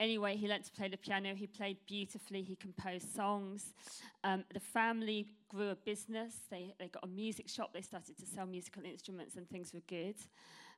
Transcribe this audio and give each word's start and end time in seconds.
Anyway, 0.00 0.36
he 0.36 0.48
learned 0.48 0.64
to 0.64 0.72
play 0.72 0.88
the 0.88 0.96
piano. 0.96 1.34
He 1.34 1.46
played 1.46 1.76
beautifully. 1.86 2.42
He 2.42 2.56
composed 2.56 3.14
songs. 3.14 3.74
Um, 4.24 4.44
the 4.52 4.60
family 4.60 5.26
grew 5.48 5.68
a 5.68 5.76
business. 5.76 6.34
They, 6.50 6.74
they 6.80 6.88
got 6.88 7.04
a 7.04 7.06
music 7.06 7.48
shop. 7.48 7.72
They 7.72 7.82
started 7.82 8.16
to 8.18 8.26
sell 8.26 8.46
musical 8.46 8.84
instruments, 8.84 9.36
and 9.36 9.48
things 9.48 9.72
were 9.72 9.82
good. 9.86 10.16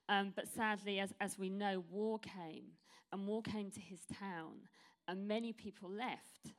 Um, 0.09 0.33
but 0.37 0.47
sadly, 0.49 0.99
as, 0.99 1.15
as 1.21 1.39
we 1.39 1.49
know, 1.49 1.85
war 1.91 2.19
came, 2.19 2.65
and 3.13 3.27
war 3.27 3.43
came 3.43 3.71
to 3.71 3.81
his 3.81 4.01
town, 4.19 4.69
and 5.09 5.27
many 5.27 5.53
people 5.53 5.89
left. 5.89 6.53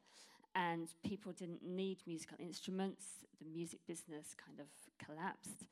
And 0.56 0.88
people 1.03 1.34
didn't 1.34 1.64
need 1.64 1.98
musical 2.08 2.38
instruments. 2.39 3.03
The 3.39 3.45
music 3.45 3.80
business 3.88 4.34
kind 4.34 4.59
of 4.59 4.67
collapsed. 5.06 5.66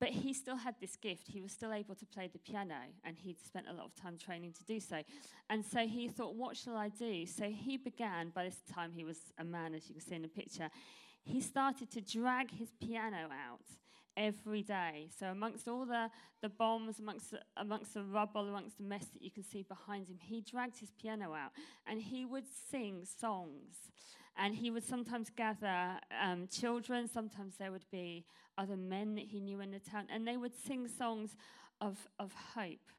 But 0.00 0.10
he 0.10 0.32
still 0.32 0.56
had 0.56 0.76
this 0.80 0.94
gift. 0.94 1.26
He 1.26 1.40
was 1.40 1.50
still 1.50 1.72
able 1.72 1.94
to 1.96 2.06
play 2.06 2.28
the 2.32 2.38
piano, 2.38 2.76
and 3.04 3.16
he'd 3.18 3.40
spent 3.40 3.66
a 3.68 3.72
lot 3.72 3.86
of 3.86 3.94
time 3.96 4.16
training 4.16 4.52
to 4.52 4.64
do 4.64 4.78
so. 4.78 5.02
And 5.50 5.64
so 5.64 5.88
he 5.88 6.08
thought, 6.08 6.36
What 6.36 6.56
shall 6.56 6.76
I 6.76 6.88
do? 6.88 7.26
So 7.26 7.50
he 7.50 7.76
began, 7.76 8.28
by 8.28 8.44
this 8.44 8.60
time 8.72 8.92
he 8.94 9.04
was 9.04 9.18
a 9.38 9.44
man, 9.44 9.74
as 9.74 9.88
you 9.88 9.94
can 9.94 10.04
see 10.04 10.14
in 10.14 10.22
the 10.22 10.28
picture, 10.28 10.70
he 11.24 11.40
started 11.40 11.90
to 11.90 12.00
drag 12.00 12.50
his 12.52 12.68
piano 12.80 13.28
out 13.30 13.60
every 14.18 14.62
day. 14.62 15.08
So 15.18 15.26
amongst 15.26 15.68
all 15.68 15.86
the, 15.86 16.10
the 16.42 16.48
bombs, 16.48 16.98
amongst 16.98 17.30
the, 17.30 17.40
amongst 17.56 17.94
the 17.94 18.02
rubble, 18.02 18.48
amongst 18.48 18.76
the 18.76 18.82
mess 18.82 19.06
that 19.14 19.22
you 19.22 19.30
can 19.30 19.44
see 19.44 19.62
behind 19.62 20.08
him, 20.08 20.18
he 20.20 20.40
dragged 20.42 20.78
his 20.78 20.90
piano 21.00 21.32
out 21.32 21.52
and 21.86 22.02
he 22.02 22.26
would 22.26 22.44
sing 22.70 23.04
songs. 23.04 23.92
And 24.36 24.54
he 24.54 24.70
would 24.70 24.84
sometimes 24.84 25.30
gather 25.30 25.98
um, 26.22 26.48
children, 26.48 27.08
sometimes 27.08 27.54
there 27.56 27.72
would 27.72 27.88
be 27.90 28.24
other 28.56 28.76
men 28.76 29.14
that 29.14 29.24
he 29.26 29.40
knew 29.40 29.60
in 29.60 29.72
the 29.72 29.80
town, 29.80 30.06
and 30.12 30.26
they 30.26 30.36
would 30.36 30.54
sing 30.54 30.86
songs 30.86 31.36
of, 31.80 31.96
of 32.20 32.32
hope. 32.54 32.92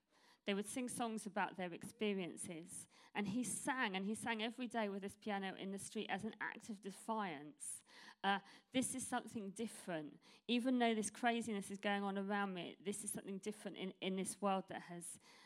They 0.45 0.53
would 0.53 0.67
sing 0.67 0.89
songs 0.89 1.25
about 1.25 1.55
their 1.55 1.71
experiences. 1.71 2.87
And 3.15 3.27
he 3.27 3.43
sang, 3.43 3.95
and 3.95 4.05
he 4.05 4.15
sang 4.15 4.43
every 4.43 4.67
day 4.67 4.89
with 4.89 5.01
his 5.03 5.15
piano 5.15 5.53
in 5.61 5.71
the 5.71 5.79
street 5.79 6.07
as 6.09 6.23
an 6.23 6.33
act 6.41 6.69
of 6.69 6.81
defiance. 6.81 7.83
Uh, 8.23 8.39
this 8.73 8.95
is 8.95 9.05
something 9.05 9.51
different. 9.55 10.13
Even 10.47 10.79
though 10.79 10.93
this 10.93 11.09
craziness 11.09 11.71
is 11.71 11.79
going 11.79 12.03
on 12.03 12.17
around 12.17 12.53
me, 12.53 12.75
this 12.85 13.03
is 13.03 13.11
something 13.11 13.37
different 13.37 13.77
in, 13.77 13.93
in 14.01 14.15
this 14.15 14.37
world 14.41 14.63
that 14.69 14.81
has, 14.89 15.03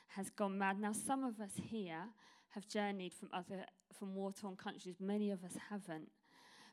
has 0.08 0.30
gone 0.30 0.58
mad. 0.58 0.80
Now, 0.80 0.92
some 0.94 1.24
of 1.24 1.40
us 1.40 1.52
here 1.56 2.06
have 2.50 2.68
journeyed 2.68 3.14
from 3.14 3.30
other 3.34 3.66
from 3.98 4.16
war-torn 4.16 4.56
countries. 4.56 4.96
Many 5.00 5.30
of 5.30 5.44
us 5.44 5.56
haven't. 5.70 6.10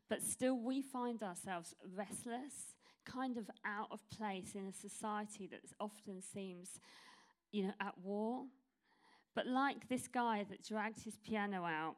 But 0.08 0.22
still, 0.22 0.58
we 0.58 0.80
find 0.80 1.22
ourselves 1.22 1.74
restless, 1.94 2.74
kind 3.04 3.36
of 3.36 3.50
out 3.64 3.88
of 3.90 4.00
place 4.10 4.54
in 4.54 4.66
a 4.66 4.72
society 4.72 5.46
that 5.48 5.60
often 5.78 6.22
seems 6.22 6.80
you 7.52 7.64
know, 7.64 7.72
at 7.80 7.94
war. 8.02 8.44
But 9.34 9.46
like 9.46 9.88
this 9.88 10.08
guy 10.08 10.44
that 10.48 10.66
dragged 10.66 11.04
his 11.04 11.18
piano 11.18 11.64
out 11.64 11.96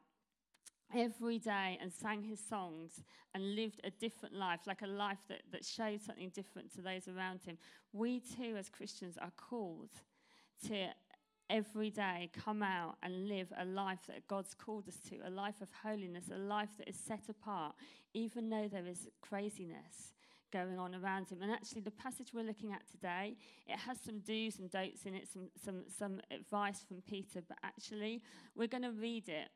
every 0.95 1.39
day 1.39 1.79
and 1.81 1.93
sang 1.93 2.23
his 2.23 2.41
songs 2.41 3.03
and 3.35 3.55
lived 3.55 3.81
a 3.85 3.91
different 3.91 4.35
life, 4.35 4.61
like 4.67 4.83
a 4.83 4.87
life 4.87 5.19
that, 5.29 5.43
that 5.51 5.65
showed 5.65 6.01
something 6.01 6.31
different 6.31 6.73
to 6.75 6.83
those 6.83 7.09
around 7.09 7.43
him, 7.43 7.57
we 7.93 8.21
too, 8.21 8.57
as 8.59 8.69
Christians, 8.69 9.17
are 9.21 9.33
called 9.37 9.91
to 10.69 10.89
every 11.51 11.91
day 11.91 12.31
come 12.33 12.63
out 12.63 12.97
and 13.03 13.29
live 13.29 13.53
a 13.59 13.65
life 13.65 14.01
that 14.09 14.27
God's 14.27 14.55
called 14.55 14.89
us 14.89 14.97
to, 15.11 15.17
a 15.27 15.31
life 15.31 15.61
of 15.61 15.69
holiness, 15.83 16.31
a 16.35 16.39
life 16.39 16.71
that 16.79 16.89
is 16.89 16.97
set 16.97 17.29
apart, 17.29 17.75
even 18.15 18.49
though 18.49 18.69
there 18.71 18.87
is 18.87 19.09
craziness 19.21 20.13
going 20.53 20.79
on 20.79 20.95
around 20.95 21.31
him. 21.31 21.43
And 21.43 21.51
actually, 21.51 21.81
the 21.81 21.91
passage 21.91 22.29
we're 22.33 22.45
looking 22.45 22.73
at 22.73 22.83
today, 22.91 23.37
it 23.67 23.79
has 23.79 23.99
some 24.01 24.21
do's 24.21 24.59
and 24.59 24.71
don'ts 24.71 25.05
in 25.05 25.15
it, 25.15 25.29
some, 25.33 25.49
some, 25.63 25.85
some 25.89 26.21
advice 26.31 26.85
from 26.87 27.03
Peter, 27.09 27.43
but 27.47 27.59
actually, 27.63 28.23
we're 28.55 28.69
going 28.69 28.83
to 28.83 28.93
read 28.93 29.29
it 29.29 29.49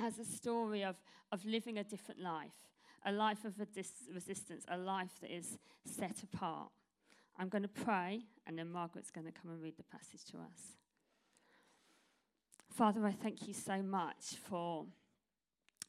as 0.00 0.18
a 0.18 0.24
story 0.24 0.82
of, 0.82 0.96
of 1.32 1.44
living 1.44 1.78
a 1.78 1.84
different 1.84 2.20
life, 2.20 2.52
a 3.04 3.12
life 3.12 3.44
of 3.44 3.58
resistance, 3.58 4.64
a 4.68 4.76
life 4.76 5.18
that 5.20 5.34
is 5.34 5.58
set 5.84 6.22
apart. 6.22 6.70
I'm 7.38 7.48
going 7.48 7.62
to 7.62 7.68
pray, 7.68 8.22
and 8.46 8.58
then 8.58 8.70
Margaret's 8.70 9.10
going 9.10 9.26
to 9.26 9.32
come 9.32 9.50
and 9.50 9.62
read 9.62 9.76
the 9.76 9.84
passage 9.84 10.24
to 10.32 10.38
us. 10.38 10.76
Father, 12.70 13.06
I 13.06 13.12
thank 13.12 13.48
you 13.48 13.54
so 13.54 13.82
much 13.82 14.36
for 14.48 14.86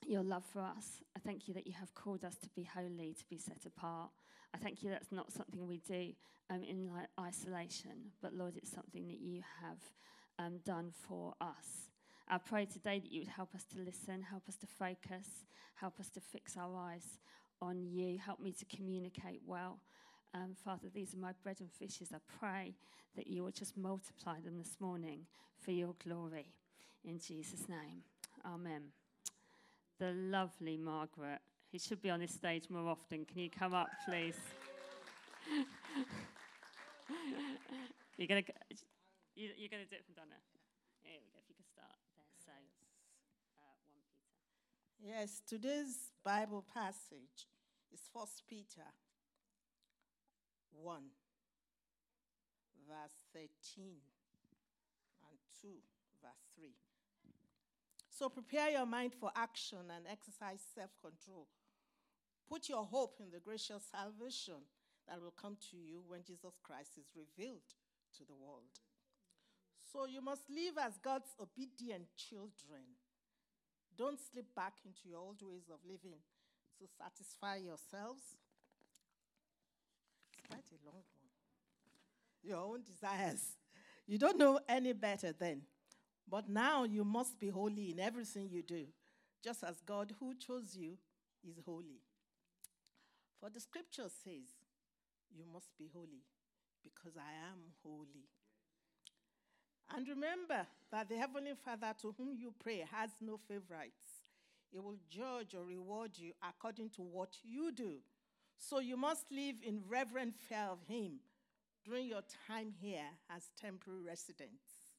your 0.06 0.24
love 0.24 0.44
for 0.46 0.62
us. 0.62 1.02
I 1.16 1.20
thank 1.20 1.48
you 1.48 1.54
that 1.54 1.68
you 1.68 1.74
have 1.80 1.94
called 1.94 2.24
us 2.24 2.36
to 2.38 2.50
be 2.56 2.64
holy, 2.64 3.14
to 3.14 3.26
be 3.30 3.38
set 3.38 3.66
apart. 3.66 4.10
I 4.54 4.58
thank 4.58 4.84
you 4.84 4.90
that's 4.90 5.12
not 5.12 5.32
something 5.32 5.68
we 5.68 5.80
do 5.80 6.14
um, 6.50 6.64
in 6.64 6.90
isolation, 7.20 8.12
but 8.22 8.34
Lord, 8.34 8.58
it's 8.58 8.72
something 8.72 9.08
that 9.08 9.20
you 9.20 9.42
have 9.62 9.80
um, 10.40 10.60
done 10.66 10.92
for 10.92 11.34
us. 11.40 11.91
I 12.32 12.38
pray 12.38 12.66
today 12.66 13.00
that 13.00 13.12
you 13.12 13.22
would 13.22 13.28
help 13.28 13.54
us 13.54 13.64
to 13.76 13.80
listen, 13.80 14.24
help 14.24 14.48
us 14.48 14.56
to 14.58 14.68
focus, 14.68 15.28
help 15.76 16.00
us 16.00 16.10
to 16.12 16.20
fix 16.20 16.58
our 16.58 16.76
eyes 16.76 17.20
on 17.62 17.86
you. 17.86 18.18
Help 18.18 18.40
me 18.40 18.54
to 18.54 18.66
communicate 18.66 19.42
well. 19.46 19.80
Um, 20.34 20.56
Father, 20.64 20.88
these 20.94 21.14
are 21.14 21.18
my 21.18 21.34
bread 21.44 21.58
and 21.60 21.70
fishes. 21.70 22.10
I 22.14 22.20
pray 22.40 22.76
that 23.18 23.28
you 23.28 23.44
will 23.44 23.52
just 23.52 23.78
multiply 23.78 24.40
them 24.40 24.58
this 24.58 24.78
morning 24.80 25.26
for 25.60 25.72
your 25.72 25.94
glory. 26.04 26.54
In 27.04 27.20
Jesus' 27.20 27.68
name, 27.68 28.04
amen 28.46 28.84
the 30.02 30.18
lovely 30.34 30.82
Margaret, 30.82 31.46
who 31.72 31.78
should 31.78 32.02
be 32.02 32.10
on 32.10 32.20
this 32.20 32.34
stage 32.34 32.68
more 32.72 32.90
often. 32.90 33.24
Can 33.24 33.38
you 33.38 33.52
come 33.54 33.76
up, 33.76 33.86
please? 34.10 34.34
you're 38.18 38.28
going 38.28 38.42
to 38.42 38.52
you're 39.38 39.70
going 39.70 39.86
to 39.86 39.90
do 39.90 39.96
it 39.96 40.04
from 40.10 40.18
down 40.18 40.26
there. 40.34 40.42
Here 41.06 41.22
we 41.22 41.30
go. 41.30 41.38
If 41.38 41.46
you 41.50 41.54
could 41.54 41.70
start 41.70 41.94
there. 42.18 42.26
So, 42.42 42.50
uh, 42.50 43.62
1 43.62 43.70
Peter. 43.94 44.10
Yes, 45.04 45.42
today's 45.48 46.12
Bible 46.24 46.64
passage 46.72 47.50
is 47.92 48.02
First 48.14 48.44
Peter 48.48 48.86
1, 50.74 51.02
verse 52.88 53.26
13, 53.34 53.98
and 55.26 55.40
2, 55.60 55.70
verse 56.22 56.46
3. 56.56 56.70
So 58.12 58.30
prepare 58.30 58.70
your 58.70 58.86
mind 58.86 59.14
for 59.20 59.32
action 59.36 59.80
and 59.90 60.06
exercise 60.06 60.62
self 60.76 60.92
control. 61.02 61.48
Put 62.48 62.70
your 62.70 62.86
hope 62.86 63.16
in 63.20 63.32
the 63.32 63.40
gracious 63.40 63.82
salvation 63.92 64.62
that 65.08 65.20
will 65.20 65.34
come 65.34 65.58
to 65.72 65.78
you 65.78 66.04
when 66.08 66.22
Jesus 66.22 66.60
Christ 66.62 66.92
is 67.00 67.10
revealed 67.16 67.66
to 68.20 68.24
the 68.24 68.36
world. 68.36 68.70
So 69.92 70.06
you 70.06 70.22
must 70.22 70.44
live 70.48 70.78
as 70.78 71.00
God's 71.02 71.34
obedient 71.42 72.06
children. 72.16 73.01
Don't 73.98 74.20
slip 74.20 74.46
back 74.56 74.74
into 74.86 75.10
your 75.10 75.20
old 75.20 75.42
ways 75.42 75.70
of 75.72 75.80
living 75.86 76.20
to 76.80 76.86
satisfy 76.98 77.58
yourselves. 77.58 78.22
It's 80.32 80.48
quite 80.48 80.66
a 80.72 80.86
long 80.86 80.96
one. 80.96 81.32
Your 82.44 82.58
own 82.58 82.84
desires. 82.84 83.58
You 84.08 84.18
don't 84.18 84.38
know 84.38 84.60
any 84.68 84.94
better 84.94 85.32
then. 85.32 85.62
But 86.28 86.50
now 86.50 86.86
you 86.86 87.04
must 87.04 87.40
be 87.40 87.50
holy 87.50 87.92
in 87.92 88.00
everything 88.00 88.50
you 88.50 88.64
do, 88.64 88.86
just 89.44 89.64
as 89.64 89.82
God 89.86 90.14
who 90.20 90.34
chose 90.36 90.76
you 90.76 90.98
is 91.44 91.60
holy. 91.66 92.00
For 93.40 93.50
the 93.50 93.60
scripture 93.60 94.08
says, 94.24 94.48
You 95.36 95.44
must 95.52 95.78
be 95.78 95.90
holy 95.94 96.24
because 96.84 97.18
I 97.18 97.34
am 97.50 97.74
holy. 97.84 98.30
And 99.96 100.08
remember 100.08 100.66
that 100.92 101.10
the 101.10 101.18
Heavenly 101.18 101.54
Father 101.66 101.94
to 102.02 102.14
whom 102.18 102.34
you 102.38 102.54
pray 102.58 102.86
has 102.92 103.10
no 103.20 103.38
favorites. 103.38 104.24
He 104.72 104.80
will 104.80 104.96
judge 105.10 105.54
or 105.54 105.66
reward 105.66 106.12
you 106.16 106.32
according 106.48 106.92
to 106.92 107.02
what 107.02 107.36
you 107.44 107.72
do. 107.72 107.96
So 108.58 108.80
you 108.80 108.96
must 108.96 109.26
live 109.32 109.56
in 109.66 109.82
reverent 109.90 110.36
fear 110.48 110.68
of 110.72 110.80
Him 110.88 111.20
during 111.84 112.08
your 112.08 112.22
time 112.48 112.74
here 112.80 113.10
as 113.30 113.50
temporary 113.60 114.04
residents. 114.04 114.96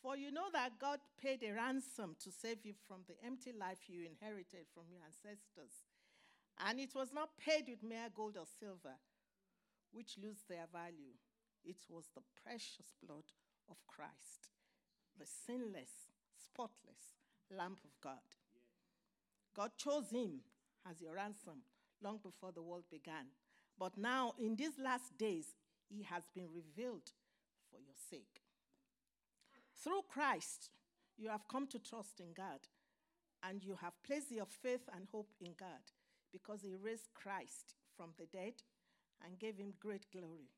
For 0.00 0.16
you 0.16 0.30
know 0.30 0.46
that 0.52 0.78
God 0.78 1.00
paid 1.20 1.42
a 1.42 1.52
ransom 1.52 2.14
to 2.22 2.30
save 2.30 2.64
you 2.64 2.74
from 2.86 2.98
the 3.08 3.14
empty 3.26 3.52
life 3.58 3.88
you 3.88 4.06
inherited 4.06 4.66
from 4.72 4.84
your 4.92 5.00
ancestors. 5.04 5.82
And 6.64 6.78
it 6.78 6.94
was 6.94 7.12
not 7.12 7.36
paid 7.38 7.64
with 7.68 7.82
mere 7.82 8.08
gold 8.14 8.36
or 8.38 8.46
silver, 8.60 8.94
which 9.90 10.18
lose 10.22 10.44
their 10.48 10.66
value. 10.70 11.18
It 11.64 11.82
was 11.88 12.04
the 12.14 12.22
precious 12.44 12.94
blood 13.04 13.24
of 13.70 13.76
Christ, 13.86 14.48
the 15.18 15.26
sinless, 15.26 16.10
spotless 16.36 17.16
Lamb 17.50 17.76
of 17.84 17.90
God. 18.02 18.26
God 19.54 19.70
chose 19.76 20.10
him 20.10 20.40
as 20.88 21.00
your 21.00 21.14
ransom 21.14 21.62
long 22.02 22.18
before 22.22 22.52
the 22.52 22.62
world 22.62 22.84
began. 22.90 23.26
But 23.78 23.96
now, 23.96 24.34
in 24.38 24.56
these 24.56 24.78
last 24.82 25.16
days, 25.18 25.54
he 25.88 26.02
has 26.02 26.24
been 26.34 26.48
revealed 26.54 27.12
for 27.70 27.78
your 27.80 27.94
sake. 28.10 28.42
Through 29.82 30.02
Christ, 30.08 30.70
you 31.16 31.28
have 31.28 31.48
come 31.48 31.66
to 31.68 31.78
trust 31.78 32.20
in 32.20 32.32
God, 32.34 32.60
and 33.42 33.62
you 33.62 33.76
have 33.80 34.02
placed 34.02 34.30
your 34.30 34.46
faith 34.46 34.88
and 34.94 35.06
hope 35.10 35.30
in 35.40 35.54
God 35.58 35.92
because 36.32 36.62
he 36.62 36.74
raised 36.74 37.14
Christ 37.14 37.74
from 37.96 38.10
the 38.18 38.26
dead 38.26 38.54
and 39.24 39.38
gave 39.38 39.56
him 39.56 39.74
great 39.80 40.06
glory. 40.12 40.50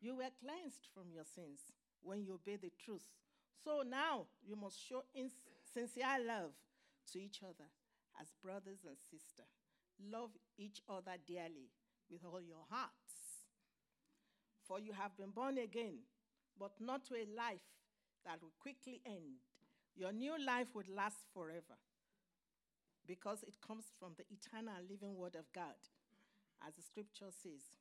You 0.00 0.16
were 0.16 0.34
cleansed 0.40 0.88
from 0.92 1.10
your 1.12 1.24
sins 1.24 1.60
when 2.04 2.22
you 2.22 2.34
obey 2.34 2.56
the 2.56 2.70
truth. 2.84 3.04
So 3.64 3.82
now 3.82 4.26
you 4.46 4.56
must 4.56 4.78
show 4.78 5.02
sincere 5.72 6.20
love 6.26 6.52
to 7.12 7.18
each 7.18 7.40
other 7.42 7.68
as 8.20 8.28
brothers 8.42 8.84
and 8.86 8.96
sisters. 9.10 9.50
Love 10.10 10.30
each 10.58 10.82
other 10.88 11.16
dearly 11.26 11.70
with 12.10 12.24
all 12.24 12.40
your 12.40 12.64
hearts. 12.70 13.48
For 14.66 14.78
you 14.78 14.92
have 14.92 15.16
been 15.16 15.30
born 15.30 15.58
again, 15.58 15.98
but 16.58 16.72
not 16.80 17.04
to 17.06 17.14
a 17.14 17.26
life 17.36 17.64
that 18.24 18.40
will 18.40 18.52
quickly 18.60 19.00
end. 19.06 19.40
Your 19.96 20.12
new 20.12 20.34
life 20.44 20.68
would 20.74 20.88
last 20.88 21.24
forever 21.32 21.78
because 23.06 23.42
it 23.42 23.60
comes 23.66 23.84
from 23.98 24.12
the 24.16 24.24
eternal 24.32 24.80
living 24.88 25.16
word 25.16 25.36
of 25.36 25.52
God, 25.52 25.76
as 26.66 26.74
the 26.74 26.82
scripture 26.82 27.30
says. 27.30 27.76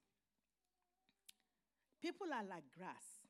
People 2.01 2.27
are 2.33 2.43
like 2.43 2.65
grass 2.77 3.22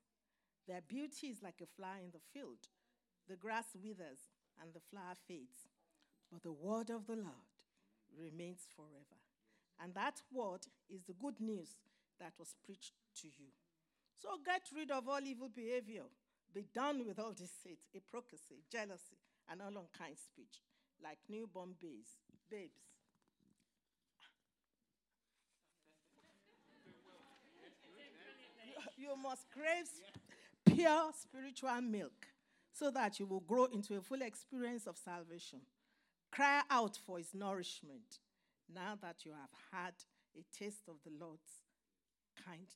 their 0.67 0.81
beauty 0.81 1.27
is 1.27 1.43
like 1.43 1.61
a 1.61 1.67
flower 1.75 1.99
in 2.03 2.11
the 2.11 2.23
field. 2.33 2.69
The 3.27 3.35
grass 3.35 3.75
withers 3.81 4.29
and 4.61 4.73
the 4.73 4.79
flower 4.79 5.15
fades, 5.27 5.67
but 6.31 6.43
the 6.43 6.51
word 6.51 6.89
of 6.89 7.07
the 7.07 7.15
Lord 7.15 7.47
remains 8.17 8.67
forever. 8.75 9.19
And 9.81 9.93
that 9.95 10.21
word 10.31 10.61
is 10.89 11.03
the 11.03 11.13
good 11.13 11.39
news 11.39 11.75
that 12.19 12.33
was 12.37 12.55
preached 12.63 12.93
to 13.21 13.27
you. 13.27 13.51
So 14.21 14.29
get 14.45 14.61
rid 14.75 14.91
of 14.91 15.07
all 15.09 15.21
evil 15.23 15.49
behavior. 15.53 16.03
Be 16.53 16.65
done 16.73 17.05
with 17.05 17.19
all 17.19 17.33
deceit, 17.33 17.79
hypocrisy, 17.91 18.63
jealousy, 18.71 19.17
and 19.49 19.61
all 19.61 19.67
unkind 19.69 20.17
speech, 20.17 20.61
like 21.03 21.17
newborn 21.27 21.73
babes. 21.81 22.11
babes. 22.49 22.77
you 28.97 29.15
must 29.21 29.49
crave 29.51 29.89
pure 30.73 31.11
spiritual 31.19 31.81
milk 31.81 32.27
so 32.71 32.89
that 32.91 33.19
you 33.19 33.25
will 33.25 33.41
grow 33.41 33.65
into 33.65 33.95
a 33.95 34.01
full 34.01 34.21
experience 34.21 34.87
of 34.87 34.97
salvation. 34.97 35.59
Cry 36.31 36.61
out 36.69 36.97
for 37.05 37.17
his 37.17 37.33
nourishment 37.33 38.19
now 38.73 38.97
that 39.01 39.25
you 39.25 39.31
have 39.31 39.51
had 39.71 39.93
a 40.35 40.43
taste 40.57 40.87
of 40.87 40.95
the 41.05 41.11
Lord's 41.23 41.61
kindness. 42.45 42.67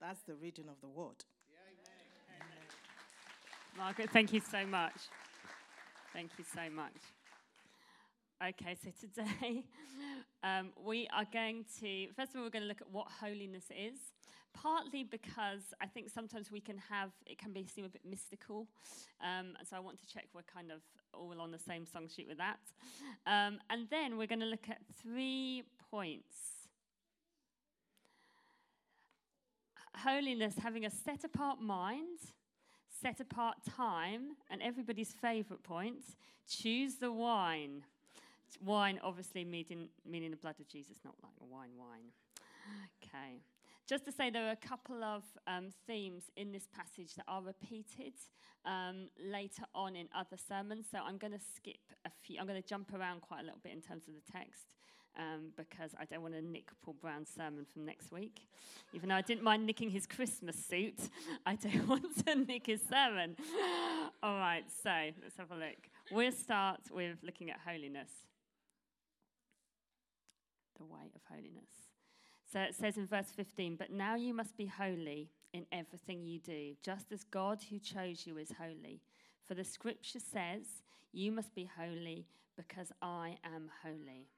That's 0.00 0.22
the 0.22 0.36
reading 0.36 0.68
of 0.68 0.80
the 0.80 0.88
word. 0.88 1.24
Margaret, 3.76 4.10
thank 4.10 4.32
you 4.32 4.40
so 4.40 4.64
much. 4.66 4.94
Thank 6.12 6.30
you 6.38 6.44
so 6.54 6.70
much. 6.74 6.94
Okay, 8.40 8.76
so 8.82 8.90
today 9.00 9.64
um, 10.44 10.70
we 10.84 11.08
are 11.12 11.26
going 11.32 11.64
to, 11.80 12.06
first 12.14 12.30
of 12.30 12.36
all, 12.36 12.44
we're 12.44 12.50
going 12.50 12.62
to 12.62 12.68
look 12.68 12.80
at 12.80 12.90
what 12.90 13.08
holiness 13.20 13.64
is 13.70 13.98
partly 14.62 15.04
because 15.04 15.62
I 15.80 15.86
think 15.86 16.10
sometimes 16.10 16.50
we 16.50 16.60
can 16.60 16.78
have, 16.90 17.10
it 17.26 17.38
can 17.38 17.52
be 17.52 17.66
seem 17.66 17.84
a 17.84 17.88
bit 17.88 18.02
mystical. 18.08 18.66
Um, 19.22 19.54
and 19.58 19.68
so 19.68 19.76
I 19.76 19.80
want 19.80 19.98
to 20.00 20.06
check 20.06 20.26
we're 20.34 20.42
kind 20.42 20.70
of 20.70 20.80
all 21.14 21.40
on 21.40 21.50
the 21.50 21.58
same 21.58 21.86
song 21.86 22.08
sheet 22.14 22.28
with 22.28 22.38
that. 22.38 22.60
Um, 23.26 23.58
and 23.70 23.88
then 23.90 24.16
we're 24.16 24.26
going 24.26 24.40
to 24.40 24.46
look 24.46 24.68
at 24.68 24.78
three 25.02 25.62
points. 25.90 26.36
Holiness, 29.96 30.54
having 30.62 30.84
a 30.84 30.90
set 30.90 31.24
apart 31.24 31.60
mind, 31.60 32.18
set 33.02 33.20
apart 33.20 33.56
time, 33.76 34.36
and 34.50 34.62
everybody's 34.62 35.12
favorite 35.12 35.62
point, 35.62 36.04
choose 36.48 36.96
the 36.96 37.12
wine. 37.12 37.82
Wine, 38.64 39.00
obviously, 39.02 39.44
meaning, 39.44 39.88
meaning 40.08 40.30
the 40.30 40.36
blood 40.36 40.54
of 40.60 40.68
Jesus, 40.68 40.96
not 41.04 41.14
like 41.22 41.32
a 41.40 41.44
wine, 41.44 41.70
wine. 41.76 42.12
Okay. 43.02 43.40
Just 43.88 44.04
to 44.04 44.12
say, 44.12 44.28
there 44.28 44.46
are 44.46 44.50
a 44.50 44.68
couple 44.68 45.02
of 45.02 45.22
um, 45.46 45.70
themes 45.86 46.24
in 46.36 46.52
this 46.52 46.68
passage 46.76 47.14
that 47.14 47.24
are 47.26 47.40
repeated 47.40 48.12
um, 48.66 49.08
later 49.18 49.62
on 49.74 49.96
in 49.96 50.08
other 50.14 50.36
sermons. 50.36 50.84
So 50.92 50.98
I'm 50.98 51.16
going 51.16 51.32
to 51.32 51.40
skip 51.56 51.80
a 52.04 52.10
few, 52.10 52.38
I'm 52.38 52.46
going 52.46 52.60
to 52.60 52.68
jump 52.68 52.92
around 52.92 53.22
quite 53.22 53.40
a 53.40 53.44
little 53.44 53.60
bit 53.62 53.72
in 53.72 53.80
terms 53.80 54.06
of 54.06 54.12
the 54.12 54.30
text. 54.30 54.74
Um, 55.16 55.52
because 55.56 55.92
I 55.98 56.04
don't 56.04 56.20
want 56.22 56.34
to 56.34 56.42
nick 56.42 56.68
Paul 56.84 56.94
Brown's 57.00 57.30
sermon 57.34 57.64
from 57.64 57.84
next 57.86 58.12
week. 58.12 58.46
Even 58.92 59.08
though 59.08 59.16
I 59.16 59.22
didn't 59.22 59.42
mind 59.42 59.66
nicking 59.66 59.90
his 59.90 60.06
Christmas 60.06 60.54
suit, 60.54 61.00
I 61.46 61.56
don't 61.56 61.88
want 61.88 62.26
to 62.26 62.34
nick 62.36 62.66
his 62.66 62.82
sermon. 62.88 63.34
All 64.22 64.36
right, 64.36 64.64
so 64.82 64.90
let's 65.22 65.36
have 65.38 65.50
a 65.50 65.56
look. 65.56 65.88
We'll 66.12 66.30
start 66.30 66.82
with 66.92 67.16
looking 67.24 67.50
at 67.50 67.58
holiness. 67.66 68.10
The 70.76 70.84
way 70.84 71.10
of 71.16 71.22
holiness. 71.28 71.87
So 72.50 72.60
it 72.60 72.74
says 72.74 72.96
in 72.96 73.06
verse 73.06 73.30
15, 73.34 73.76
But 73.76 73.90
now 73.90 74.14
you 74.14 74.32
must 74.32 74.56
be 74.56 74.66
holy 74.66 75.30
in 75.52 75.66
everything 75.72 76.24
you 76.24 76.38
do, 76.38 76.74
just 76.82 77.12
as 77.12 77.24
God 77.24 77.58
who 77.68 77.78
chose 77.78 78.26
you 78.26 78.38
is 78.38 78.52
holy. 78.58 79.00
For 79.46 79.54
the 79.54 79.64
scripture 79.64 80.20
says, 80.20 80.64
You 81.12 81.32
must 81.32 81.54
be 81.54 81.68
holy 81.78 82.26
because 82.56 82.90
I 83.02 83.36
am 83.44 83.70
holy. 83.82 84.28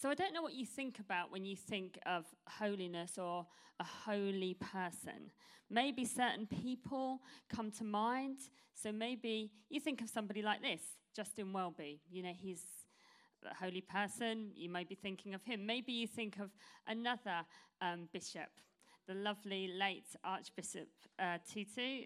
So 0.00 0.10
I 0.10 0.14
don't 0.14 0.34
know 0.34 0.42
what 0.42 0.54
you 0.54 0.66
think 0.66 0.98
about 0.98 1.30
when 1.30 1.44
you 1.44 1.56
think 1.56 1.98
of 2.06 2.24
holiness 2.48 3.18
or 3.18 3.46
a 3.78 3.84
holy 3.84 4.54
person. 4.54 5.30
Maybe 5.70 6.04
certain 6.04 6.46
people 6.46 7.20
come 7.48 7.70
to 7.72 7.84
mind. 7.84 8.38
So 8.74 8.90
maybe 8.90 9.52
you 9.70 9.80
think 9.80 10.00
of 10.00 10.08
somebody 10.08 10.42
like 10.42 10.60
this, 10.60 10.82
Justin 11.14 11.52
Welby. 11.52 12.00
You 12.10 12.24
know, 12.24 12.32
he's 12.36 12.64
holy 13.60 13.80
person, 13.80 14.50
you 14.54 14.68
may 14.68 14.84
be 14.84 14.94
thinking 14.94 15.34
of 15.34 15.42
him. 15.44 15.66
Maybe 15.66 15.92
you 15.92 16.06
think 16.06 16.38
of 16.38 16.50
another 16.86 17.44
um, 17.80 18.08
bishop, 18.12 18.50
the 19.06 19.14
lovely 19.14 19.72
late 19.78 20.06
Archbishop 20.24 20.88
uh, 21.18 21.38
Tutu. 21.50 22.04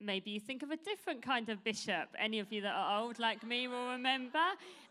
Maybe 0.00 0.30
you 0.30 0.40
think 0.40 0.62
of 0.62 0.70
a 0.70 0.76
different 0.76 1.22
kind 1.22 1.48
of 1.48 1.64
bishop. 1.64 2.08
Any 2.18 2.38
of 2.38 2.52
you 2.52 2.62
that 2.62 2.74
are 2.74 3.00
old 3.00 3.18
like 3.18 3.44
me 3.44 3.66
will 3.66 3.90
remember. 3.90 4.38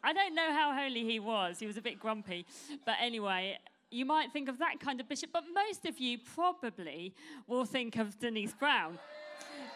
I 0.03 0.11
don't 0.13 0.35
know 0.35 0.51
how 0.51 0.73
holy 0.73 1.05
he 1.05 1.19
was, 1.19 1.59
he 1.59 1.67
was 1.67 1.77
a 1.77 1.81
bit 1.81 1.99
grumpy. 1.99 2.45
But 2.85 2.95
anyway, 3.01 3.57
you 3.89 4.05
might 4.05 4.33
think 4.33 4.49
of 4.49 4.59
that 4.59 4.79
kind 4.79 4.99
of 4.99 5.07
bishop, 5.07 5.29
but 5.31 5.43
most 5.53 5.85
of 5.85 5.97
you 5.99 6.17
probably 6.35 7.13
will 7.47 7.65
think 7.65 7.95
of 7.95 8.19
Denise 8.19 8.53
Brown. 8.53 8.99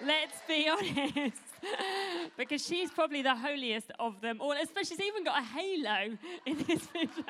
Let's 0.03 0.37
be 0.47 0.67
honest. 1.07 1.50
because 2.37 2.65
she's 2.65 2.91
probably 2.91 3.21
the 3.21 3.35
holiest 3.35 3.91
of 3.99 4.21
them 4.21 4.37
all. 4.39 4.53
Especially, 4.53 4.97
she's 4.97 5.05
even 5.05 5.23
got 5.23 5.41
a 5.41 5.45
halo 5.45 6.17
in 6.45 6.57
this 6.67 6.85
picture. 6.87 7.23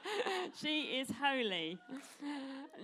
she 0.60 0.98
is 0.98 1.10
holy. 1.20 1.78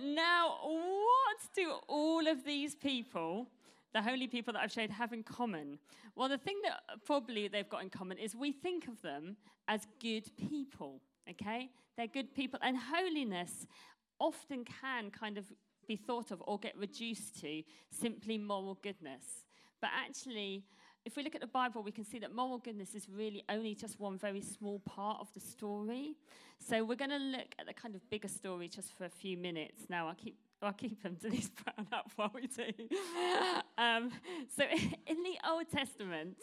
Now, 0.03 0.57
what 0.63 1.37
do 1.55 1.73
all 1.87 2.27
of 2.27 2.43
these 2.43 2.75
people, 2.75 3.47
the 3.93 4.01
holy 4.01 4.27
people 4.27 4.53
that 4.53 4.61
I've 4.61 4.71
showed, 4.71 4.89
have 4.89 5.13
in 5.13 5.23
common? 5.23 5.79
Well, 6.15 6.29
the 6.29 6.37
thing 6.37 6.57
that 6.63 6.81
probably 7.05 7.47
they've 7.47 7.69
got 7.69 7.83
in 7.83 7.89
common 7.89 8.17
is 8.17 8.35
we 8.35 8.51
think 8.51 8.87
of 8.87 9.01
them 9.01 9.37
as 9.67 9.87
good 9.99 10.29
people. 10.49 11.01
Okay, 11.29 11.69
they're 11.97 12.07
good 12.07 12.33
people, 12.33 12.59
and 12.63 12.77
holiness 12.77 13.67
often 14.19 14.65
can 14.65 15.09
kind 15.11 15.37
of 15.37 15.45
be 15.87 15.95
thought 15.95 16.31
of 16.31 16.41
or 16.45 16.59
get 16.59 16.77
reduced 16.77 17.39
to 17.41 17.63
simply 17.89 18.37
moral 18.37 18.77
goodness. 18.81 19.45
But 19.81 19.89
actually, 19.93 20.63
if 21.05 21.15
we 21.15 21.23
look 21.23 21.35
at 21.35 21.41
the 21.41 21.47
Bible, 21.47 21.81
we 21.81 21.91
can 21.91 22.05
see 22.05 22.19
that 22.19 22.33
moral 22.33 22.59
goodness 22.59 22.93
is 22.93 23.07
really 23.09 23.43
only 23.49 23.73
just 23.73 23.99
one 23.99 24.17
very 24.17 24.41
small 24.41 24.79
part 24.79 25.17
of 25.19 25.27
the 25.33 25.39
story. 25.39 26.15
So 26.59 26.83
we're 26.83 26.95
going 26.95 27.11
to 27.11 27.17
look 27.17 27.55
at 27.57 27.65
the 27.65 27.73
kind 27.73 27.95
of 27.95 28.07
bigger 28.09 28.27
story 28.27 28.67
just 28.67 28.95
for 28.95 29.05
a 29.05 29.09
few 29.09 29.35
minutes. 29.35 29.85
Now, 29.89 30.07
I'll 30.07 30.15
keep 30.15 30.37
I'll 30.63 30.73
keep 30.73 31.01
them 31.01 31.15
to 31.23 31.29
this 31.31 31.49
brown 31.63 31.87
up 31.91 32.11
while 32.15 32.31
we 32.35 32.45
do. 32.45 32.65
um, 33.79 34.11
so, 34.55 34.63
in 35.07 35.23
the 35.23 35.49
Old 35.49 35.67
Testament, 35.71 36.37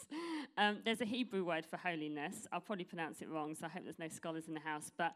um, 0.57 0.79
there's 0.83 0.99
a 0.99 1.05
Hebrew 1.05 1.45
word 1.45 1.65
for 1.65 1.77
holiness. 1.77 2.45
I'll 2.51 2.59
probably 2.59 2.83
pronounce 2.83 3.21
it 3.21 3.29
wrong, 3.29 3.55
so 3.55 3.67
I 3.67 3.69
hope 3.69 3.85
there's 3.85 3.97
no 3.97 4.09
scholars 4.09 4.49
in 4.49 4.53
the 4.53 4.59
house. 4.59 4.91
But 4.97 5.13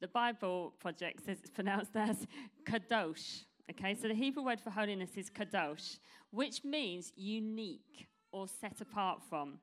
the 0.00 0.08
Bible 0.08 0.74
Project 0.80 1.24
says 1.24 1.38
it's 1.40 1.48
pronounced 1.48 1.96
as 1.96 2.26
kadosh. 2.64 3.44
Okay, 3.70 3.94
so 3.94 4.08
the 4.08 4.14
Hebrew 4.14 4.42
word 4.42 4.60
for 4.60 4.68
holiness 4.68 5.16
is 5.16 5.30
kadosh, 5.30 5.98
which 6.30 6.62
means 6.62 7.10
unique 7.16 8.06
or 8.32 8.46
set 8.48 8.80
apart 8.80 9.20
from. 9.28 9.58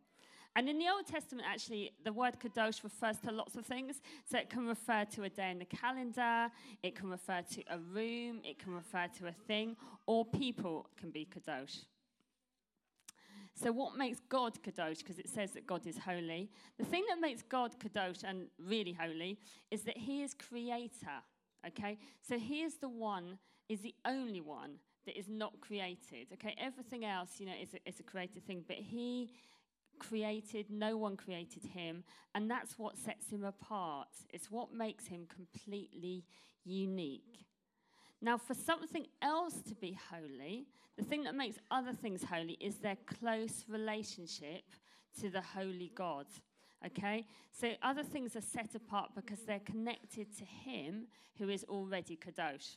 And 0.55 0.67
in 0.67 0.79
the 0.79 0.89
Old 0.89 1.05
Testament, 1.05 1.47
actually, 1.49 1.93
the 2.03 2.11
word 2.11 2.37
kadosh 2.39 2.83
refers 2.83 3.17
to 3.19 3.31
lots 3.31 3.55
of 3.55 3.65
things. 3.65 4.01
So 4.29 4.37
it 4.37 4.49
can 4.49 4.67
refer 4.67 5.05
to 5.15 5.23
a 5.23 5.29
day 5.29 5.51
in 5.51 5.59
the 5.59 5.65
calendar, 5.65 6.49
it 6.83 6.95
can 6.95 7.09
refer 7.09 7.41
to 7.53 7.63
a 7.69 7.77
room, 7.77 8.41
it 8.43 8.59
can 8.59 8.73
refer 8.73 9.07
to 9.19 9.27
a 9.27 9.31
thing, 9.31 9.75
or 10.05 10.25
people 10.25 10.87
can 10.99 11.11
be 11.11 11.27
kadosh. 11.33 11.85
So, 13.61 13.71
what 13.71 13.97
makes 13.97 14.19
God 14.29 14.57
kadosh? 14.63 14.99
Because 14.99 15.19
it 15.19 15.27
says 15.27 15.51
that 15.51 15.67
God 15.67 15.85
is 15.85 15.97
holy. 15.97 16.49
The 16.77 16.85
thing 16.85 17.03
that 17.09 17.19
makes 17.19 17.41
God 17.41 17.75
kadosh 17.77 18.23
and 18.23 18.47
really 18.57 18.93
holy 18.93 19.37
is 19.69 19.81
that 19.83 19.97
He 19.97 20.23
is 20.23 20.33
creator. 20.33 21.19
Okay? 21.67 21.97
So, 22.21 22.39
He 22.39 22.61
is 22.61 22.75
the 22.75 22.89
one 22.89 23.37
is 23.67 23.81
the 23.81 23.93
only 24.05 24.41
one 24.41 24.75
that 25.05 25.17
is 25.17 25.27
not 25.29 25.59
created. 25.61 26.27
Okay, 26.33 26.55
everything 26.57 27.05
else, 27.05 27.39
you 27.39 27.45
know, 27.45 27.53
is 27.61 27.73
a, 27.73 27.89
is 27.89 27.99
a 27.99 28.03
created 28.03 28.45
thing, 28.45 28.63
but 28.67 28.77
he 28.77 29.31
created, 29.99 30.67
no 30.69 30.97
one 30.97 31.17
created 31.17 31.63
him, 31.63 32.03
and 32.35 32.49
that's 32.49 32.77
what 32.77 32.97
sets 32.97 33.29
him 33.29 33.43
apart. 33.43 34.07
It's 34.29 34.49
what 34.49 34.73
makes 34.73 35.07
him 35.07 35.27
completely 35.33 36.23
unique. 36.63 37.45
Now, 38.21 38.37
for 38.37 38.53
something 38.53 39.07
else 39.21 39.61
to 39.67 39.75
be 39.75 39.97
holy, 40.11 40.67
the 40.97 41.05
thing 41.05 41.23
that 41.23 41.35
makes 41.35 41.57
other 41.71 41.93
things 41.93 42.23
holy 42.23 42.57
is 42.59 42.75
their 42.75 42.97
close 43.05 43.63
relationship 43.69 44.63
to 45.21 45.29
the 45.29 45.41
holy 45.41 45.91
God. 45.95 46.25
Okay? 46.85 47.25
So 47.51 47.73
other 47.81 48.03
things 48.03 48.35
are 48.35 48.41
set 48.41 48.75
apart 48.75 49.11
because 49.15 49.39
they're 49.39 49.59
connected 49.59 50.27
to 50.37 50.45
Him 50.45 51.07
who 51.37 51.49
is 51.49 51.63
already 51.65 52.17
Kadosh. 52.17 52.75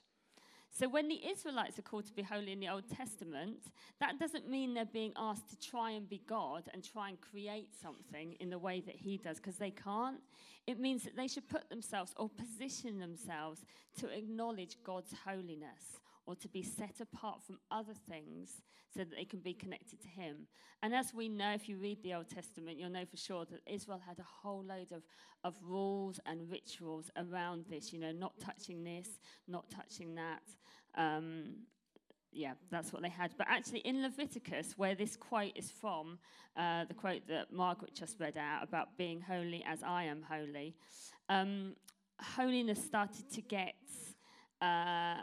So 0.74 0.88
when 0.88 1.06
the 1.06 1.20
Israelites 1.28 1.78
are 1.78 1.82
called 1.82 2.06
to 2.06 2.14
be 2.14 2.22
holy 2.22 2.52
in 2.52 2.60
the 2.60 2.70
Old 2.70 2.88
Testament, 2.88 3.58
that 4.00 4.18
doesn't 4.18 4.48
mean 4.48 4.72
they're 4.72 4.86
being 4.86 5.12
asked 5.16 5.50
to 5.50 5.60
try 5.60 5.90
and 5.90 6.08
be 6.08 6.22
God 6.26 6.70
and 6.72 6.82
try 6.82 7.10
and 7.10 7.20
create 7.20 7.68
something 7.80 8.36
in 8.40 8.48
the 8.48 8.58
way 8.58 8.80
that 8.80 8.96
He 8.96 9.18
does, 9.18 9.36
because 9.36 9.56
they 9.56 9.70
can't. 9.70 10.20
It 10.66 10.80
means 10.80 11.02
that 11.02 11.14
they 11.14 11.28
should 11.28 11.46
put 11.48 11.68
themselves 11.68 12.14
or 12.16 12.30
position 12.30 12.98
themselves 12.98 13.60
to 13.98 14.08
acknowledge 14.08 14.78
God's 14.82 15.12
holiness 15.26 16.00
or 16.24 16.36
to 16.36 16.48
be 16.48 16.62
set 16.62 17.00
apart 17.00 17.42
from 17.42 17.58
other 17.70 17.94
things 18.08 18.62
so 18.94 19.00
that 19.00 19.14
they 19.14 19.24
can 19.24 19.40
be 19.40 19.52
connected 19.52 20.00
to 20.00 20.08
Him. 20.08 20.46
And 20.82 20.94
as 20.94 21.12
we 21.12 21.28
know, 21.28 21.52
if 21.52 21.68
you 21.68 21.76
read 21.76 22.02
the 22.02 22.14
Old 22.14 22.30
Testament, 22.30 22.78
you'll 22.78 22.90
know 22.90 23.04
for 23.04 23.16
sure 23.16 23.44
that 23.46 23.60
Israel 23.66 24.00
had 24.06 24.18
a 24.18 24.26
whole 24.26 24.64
load 24.64 24.92
of, 24.92 25.02
of 25.44 25.54
rules 25.62 26.18
and 26.26 26.50
rituals 26.50 27.10
around 27.16 27.66
this, 27.68 27.92
you 27.92 28.00
know, 28.00 28.12
not 28.12 28.40
touching 28.40 28.84
this, 28.84 29.18
not 29.46 29.70
touching 29.70 30.14
that. 30.14 30.42
Um, 30.96 31.54
yeah, 32.32 32.52
that's 32.70 32.92
what 32.92 33.02
they 33.02 33.08
had. 33.08 33.32
But 33.36 33.46
actually, 33.50 33.80
in 33.80 34.02
Leviticus, 34.02 34.74
where 34.76 34.94
this 34.94 35.16
quote 35.16 35.52
is 35.54 35.70
from, 35.70 36.18
uh, 36.56 36.84
the 36.86 36.94
quote 36.94 37.26
that 37.28 37.52
Margaret 37.52 37.94
just 37.94 38.18
read 38.18 38.38
out 38.38 38.62
about 38.62 38.96
being 38.96 39.20
holy 39.20 39.62
as 39.66 39.82
I 39.82 40.04
am 40.04 40.24
holy, 40.28 40.74
um, 41.28 41.74
holiness 42.20 42.82
started 42.82 43.30
to 43.32 43.40
get 43.42 43.74
uh, 44.62 45.18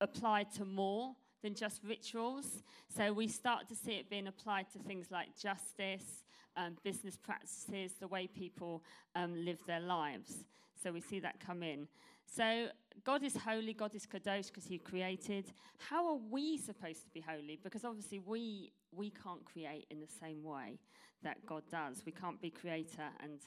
applied 0.00 0.52
to 0.52 0.64
more 0.64 1.14
than 1.42 1.54
just 1.54 1.80
rituals. 1.84 2.62
So 2.94 3.12
we 3.12 3.28
start 3.28 3.68
to 3.68 3.74
see 3.74 3.92
it 3.92 4.10
being 4.10 4.26
applied 4.26 4.66
to 4.72 4.78
things 4.78 5.06
like 5.10 5.36
justice, 5.36 6.24
um, 6.56 6.76
business 6.82 7.16
practices, 7.16 7.92
the 8.00 8.08
way 8.08 8.26
people 8.26 8.82
um, 9.14 9.44
live 9.44 9.58
their 9.66 9.80
lives. 9.80 10.44
So 10.82 10.92
we 10.92 11.00
see 11.00 11.20
that 11.20 11.40
come 11.40 11.62
in. 11.62 11.88
So 12.34 12.68
God 13.04 13.22
is 13.22 13.36
holy, 13.36 13.72
God 13.72 13.94
is 13.94 14.06
kadosh 14.06 14.48
because 14.48 14.66
He 14.66 14.78
created. 14.78 15.46
How 15.78 16.06
are 16.08 16.20
we 16.30 16.58
supposed 16.58 17.04
to 17.04 17.10
be 17.10 17.20
holy? 17.20 17.58
Because 17.62 17.84
obviously 17.84 18.18
we 18.18 18.72
we 18.92 19.10
can't 19.10 19.44
create 19.44 19.86
in 19.90 20.00
the 20.00 20.12
same 20.20 20.42
way 20.44 20.78
that 21.22 21.44
God 21.46 21.62
does. 21.70 22.02
We 22.04 22.12
can't 22.12 22.40
be 22.40 22.50
creator 22.50 23.08
and 23.22 23.40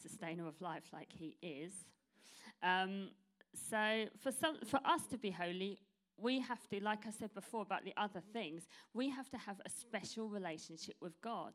sustainer 0.00 0.46
of 0.48 0.60
life 0.60 0.84
like 0.92 1.12
He 1.12 1.36
is. 1.42 1.72
Um, 2.62 3.10
so 3.54 4.06
for 4.20 4.32
some, 4.32 4.58
for 4.64 4.80
us 4.84 5.06
to 5.10 5.18
be 5.18 5.30
holy, 5.30 5.78
we 6.16 6.40
have 6.40 6.66
to, 6.68 6.82
like 6.82 7.06
I 7.06 7.10
said 7.10 7.34
before 7.34 7.62
about 7.62 7.84
the 7.84 7.94
other 7.96 8.22
things, 8.32 8.66
we 8.92 9.08
have 9.10 9.28
to 9.30 9.38
have 9.38 9.60
a 9.64 9.70
special 9.70 10.28
relationship 10.28 10.96
with 11.00 11.20
God, 11.20 11.52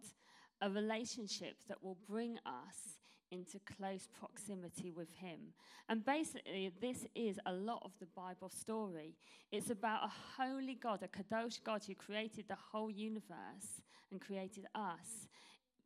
a 0.61 0.69
relationship 0.69 1.55
that 1.67 1.81
will 1.83 1.97
bring 2.07 2.37
us 2.45 2.99
into 3.31 3.59
close 3.77 4.07
proximity 4.19 4.91
with 4.91 5.11
Him. 5.11 5.53
And 5.87 6.05
basically, 6.05 6.71
this 6.81 7.05
is 7.15 7.39
a 7.45 7.53
lot 7.53 7.81
of 7.83 7.91
the 7.99 8.07
Bible 8.15 8.49
story. 8.49 9.15
It's 9.51 9.69
about 9.69 10.05
a 10.05 10.41
holy 10.41 10.75
God, 10.75 11.03
a 11.03 11.07
Kadosh 11.07 11.63
God 11.63 11.83
who 11.85 11.95
created 11.95 12.45
the 12.47 12.57
whole 12.71 12.91
universe 12.91 13.81
and 14.11 14.21
created 14.21 14.65
us, 14.75 15.27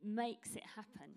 makes 0.04 0.56
it 0.56 0.64
happen. 0.76 1.16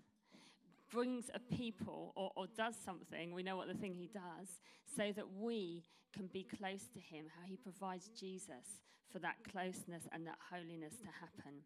Brings 0.91 1.29
a 1.33 1.39
people 1.39 2.13
or, 2.15 2.31
or 2.35 2.47
does 2.55 2.75
something, 2.83 3.33
we 3.33 3.43
know 3.43 3.57
what 3.57 3.67
the 3.67 3.73
thing 3.73 3.93
he 3.93 4.07
does, 4.07 4.59
so 4.95 5.11
that 5.15 5.25
we 5.37 5.83
can 6.13 6.27
be 6.27 6.43
close 6.57 6.87
to 6.93 6.99
him, 6.99 7.25
how 7.37 7.45
he 7.45 7.57
provides 7.57 8.09
Jesus 8.17 8.81
for 9.11 9.19
that 9.19 9.35
closeness 9.51 10.03
and 10.11 10.25
that 10.25 10.37
holiness 10.51 10.93
to 11.01 11.07
happen. 11.07 11.61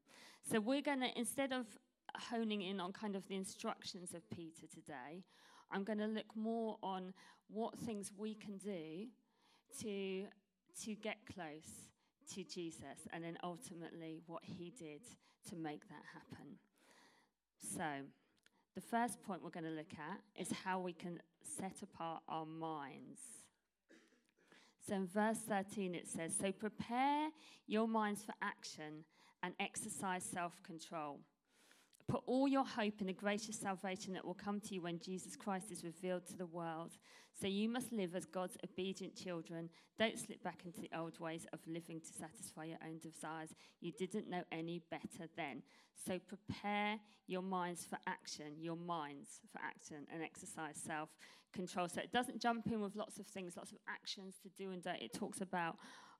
So 0.49 0.59
we're 0.59 0.81
going 0.81 1.01
to, 1.01 1.09
instead 1.17 1.53
of 1.53 1.65
honing 2.17 2.61
in 2.61 2.79
on 2.79 2.91
kind 2.91 3.15
of 3.15 3.27
the 3.27 3.35
instructions 3.35 4.13
of 4.13 4.29
Peter 4.29 4.67
today, 4.73 5.23
I'm 5.71 5.83
going 5.83 5.99
to 5.99 6.07
look 6.07 6.35
more 6.35 6.77
on 6.83 7.13
what 7.49 7.77
things 7.79 8.11
we 8.17 8.33
can 8.33 8.57
do 8.57 9.07
to, 9.81 10.25
to 10.83 10.95
get 10.95 11.17
close 11.33 11.89
to 12.33 12.43
Jesus 12.43 13.07
and 13.11 13.23
then 13.23 13.37
ultimately 13.43 14.21
what 14.27 14.43
he 14.43 14.73
did 14.77 15.01
to 15.49 15.55
make 15.55 15.87
that 15.89 16.03
happen. 16.13 16.57
So, 17.75 18.05
the 18.73 18.81
first 18.81 19.21
point 19.21 19.43
we're 19.43 19.49
going 19.49 19.65
to 19.65 19.69
look 19.69 19.93
at 19.97 20.21
is 20.41 20.49
how 20.63 20.79
we 20.79 20.93
can 20.93 21.19
set 21.43 21.81
apart 21.81 22.21
our 22.29 22.45
minds. 22.45 23.19
So 24.87 24.95
in 24.95 25.07
verse 25.07 25.39
13 25.39 25.93
it 25.93 26.07
says, 26.07 26.35
So 26.39 26.51
prepare 26.51 27.29
your 27.67 27.87
minds 27.87 28.23
for 28.23 28.33
action 28.41 29.03
and 29.43 29.53
exercise 29.59 30.23
self 30.23 30.61
control. 30.63 31.19
Put 32.07 32.23
all 32.25 32.47
your 32.47 32.65
hope 32.65 33.01
in 33.01 33.07
the 33.07 33.13
gracious 33.13 33.57
salvation 33.57 34.13
that 34.13 34.25
will 34.25 34.33
come 34.33 34.59
to 34.61 34.73
you 34.73 34.81
when 34.81 34.99
Jesus 34.99 35.35
Christ 35.35 35.71
is 35.71 35.83
revealed 35.83 36.25
to 36.27 36.37
the 36.37 36.45
world. 36.45 36.97
So 37.39 37.47
you 37.47 37.69
must 37.69 37.91
live 37.91 38.15
as 38.15 38.25
God's 38.25 38.57
obedient 38.63 39.15
children. 39.15 39.69
Don't 39.97 40.19
slip 40.19 40.43
back 40.43 40.59
into 40.65 40.81
the 40.81 40.89
old 40.97 41.19
ways 41.19 41.45
of 41.53 41.59
living 41.65 42.01
to 42.01 42.13
satisfy 42.13 42.65
your 42.65 42.77
own 42.85 42.99
desires. 42.99 43.49
You 43.79 43.91
didn't 43.91 44.29
know 44.29 44.43
any 44.51 44.81
better 44.91 45.29
then. 45.35 45.63
So 46.05 46.19
prepare 46.19 46.99
your 47.27 47.41
minds 47.41 47.85
for 47.85 47.97
action, 48.07 48.53
your 48.59 48.75
minds 48.75 49.39
for 49.51 49.59
action, 49.63 50.07
and 50.13 50.21
exercise 50.21 50.75
self 50.75 51.09
control. 51.53 51.87
So 51.87 52.01
it 52.01 52.11
doesn't 52.11 52.41
jump 52.41 52.67
in 52.67 52.81
with 52.81 52.95
lots 52.95 53.19
of 53.19 53.27
things, 53.27 53.55
lots 53.57 53.71
of 53.71 53.77
actions 53.87 54.35
to 54.43 54.49
do 54.49 54.71
and 54.71 54.83
don't. 54.83 55.01
It 55.01 55.13
talks 55.13 55.41
about 55.41 55.77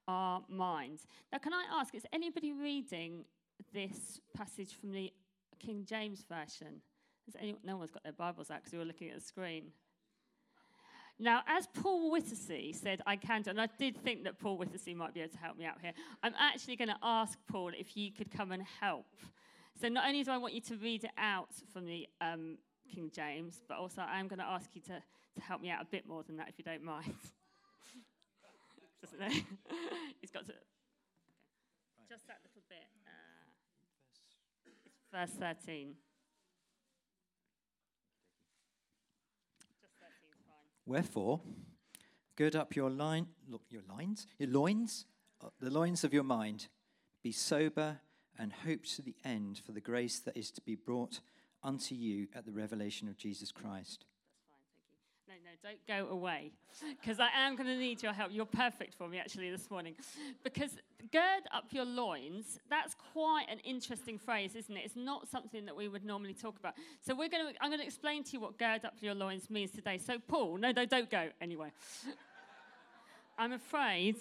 our 0.07 0.41
minds. 0.49 1.05
Now, 1.31 1.39
can 1.39 1.53
I 1.53 1.63
ask, 1.71 1.93
is 1.95 2.05
anybody 2.11 2.53
reading 2.53 3.25
this 3.73 4.19
passage 4.35 4.73
from 4.79 4.91
the 4.91 5.11
King 5.61 5.85
James 5.87 6.23
Version? 6.27 6.81
Has 7.25 7.35
anyone, 7.39 7.61
no 7.63 7.77
one's 7.77 7.91
got 7.91 8.03
their 8.03 8.13
Bibles 8.13 8.49
out 8.49 8.59
because 8.59 8.73
we 8.73 8.79
were 8.79 8.85
looking 8.85 9.09
at 9.09 9.15
the 9.15 9.21
screen. 9.21 9.71
Now, 11.19 11.43
as 11.47 11.67
Paul 11.67 12.09
Whittersey 12.09 12.73
said, 12.73 13.01
I 13.05 13.15
can 13.15 13.43
do, 13.43 13.51
and 13.51 13.61
I 13.61 13.67
did 13.77 13.95
think 13.95 14.23
that 14.23 14.39
Paul 14.39 14.57
Whittersey 14.57 14.95
might 14.95 15.13
be 15.13 15.19
able 15.19 15.33
to 15.33 15.37
help 15.37 15.55
me 15.55 15.65
out 15.65 15.79
here. 15.79 15.93
I'm 16.23 16.33
actually 16.39 16.77
going 16.77 16.87
to 16.87 16.97
ask 17.03 17.37
Paul 17.47 17.71
if 17.77 17.95
you 17.95 18.11
could 18.11 18.31
come 18.31 18.51
and 18.51 18.63
help 18.79 19.05
So 19.79 19.87
not 19.87 20.07
only 20.07 20.23
do 20.23 20.31
I 20.31 20.37
want 20.37 20.53
you 20.53 20.61
to 20.61 20.77
read 20.77 21.03
it 21.03 21.11
out 21.17 21.49
from 21.71 21.85
the 21.85 22.07
um, 22.21 22.57
King 22.93 23.11
James, 23.13 23.61
but 23.67 23.77
also 23.77 24.01
I'm 24.01 24.27
going 24.27 24.39
to 24.39 24.45
ask 24.45 24.69
you 24.73 24.81
to, 24.81 25.01
to 25.35 25.41
help 25.41 25.61
me 25.61 25.69
out 25.69 25.81
a 25.81 25.85
bit 25.85 26.07
more 26.07 26.23
than 26.23 26.37
that, 26.37 26.49
if 26.49 26.57
you 26.57 26.63
don't 26.63 26.83
mind. 26.83 27.13
Doesn't. 29.01 29.21
He's 30.21 30.31
got 30.31 30.45
to. 30.45 30.53
Just 32.09 32.27
that 32.27 32.37
little 32.43 32.60
verse 35.11 35.31
13. 35.31 35.95
Just 39.81 39.93
13 39.99 40.09
is 40.31 40.37
fine. 40.45 40.55
Wherefore, 40.85 41.41
gird 42.35 42.55
up 42.55 42.75
your 42.75 42.89
line, 42.89 43.27
look, 43.49 43.63
your 43.69 43.83
lines, 43.89 44.27
your 44.39 44.49
loins, 44.49 45.05
uh, 45.43 45.49
the 45.59 45.69
loins 45.69 46.03
of 46.03 46.13
your 46.13 46.23
mind. 46.23 46.67
Be 47.23 47.31
sober 47.31 47.99
and 48.39 48.53
hope 48.65 48.85
to 48.85 49.01
the 49.01 49.15
end 49.23 49.61
for 49.65 49.73
the 49.73 49.81
grace 49.81 50.19
that 50.19 50.37
is 50.37 50.49
to 50.51 50.61
be 50.61 50.75
brought 50.75 51.19
unto 51.63 51.93
you 51.93 52.27
at 52.33 52.45
the 52.45 52.51
revelation 52.51 53.07
of 53.07 53.17
Jesus 53.17 53.51
Christ. 53.51 54.05
That's 54.17 54.39
fine, 54.49 54.59
thank 54.65 54.87
you. 54.87 55.20
No, 55.31 55.37
no, 55.45 55.69
don't 55.69 55.87
go 55.87 56.11
away. 56.11 56.51
Because 56.99 57.19
I 57.21 57.29
am 57.33 57.55
going 57.55 57.67
to 57.67 57.77
need 57.77 58.03
your 58.03 58.11
help. 58.11 58.31
You're 58.33 58.45
perfect 58.45 58.93
for 58.95 59.07
me, 59.07 59.17
actually, 59.17 59.49
this 59.49 59.71
morning. 59.71 59.95
Because 60.43 60.71
gird 61.13 61.43
up 61.53 61.65
your 61.71 61.85
loins, 61.85 62.59
that's 62.69 62.95
quite 63.13 63.45
an 63.49 63.59
interesting 63.59 64.17
phrase, 64.17 64.55
isn't 64.55 64.75
it? 64.75 64.81
It's 64.83 64.97
not 64.97 65.29
something 65.29 65.65
that 65.65 65.75
we 65.75 65.87
would 65.87 66.03
normally 66.03 66.33
talk 66.33 66.59
about. 66.59 66.73
So 66.99 67.15
we're 67.15 67.29
going 67.29 67.53
to, 67.53 67.63
I'm 67.63 67.69
going 67.69 67.79
to 67.79 67.85
explain 67.85 68.25
to 68.25 68.31
you 68.33 68.41
what 68.41 68.57
gird 68.59 68.83
up 68.83 68.95
your 68.99 69.15
loins 69.15 69.49
means 69.49 69.71
today. 69.71 69.97
So, 69.97 70.17
Paul, 70.27 70.57
no, 70.57 70.71
no, 70.71 70.85
don't 70.85 71.09
go 71.09 71.29
anyway. 71.39 71.71
I'm 73.37 73.53
afraid 73.53 74.17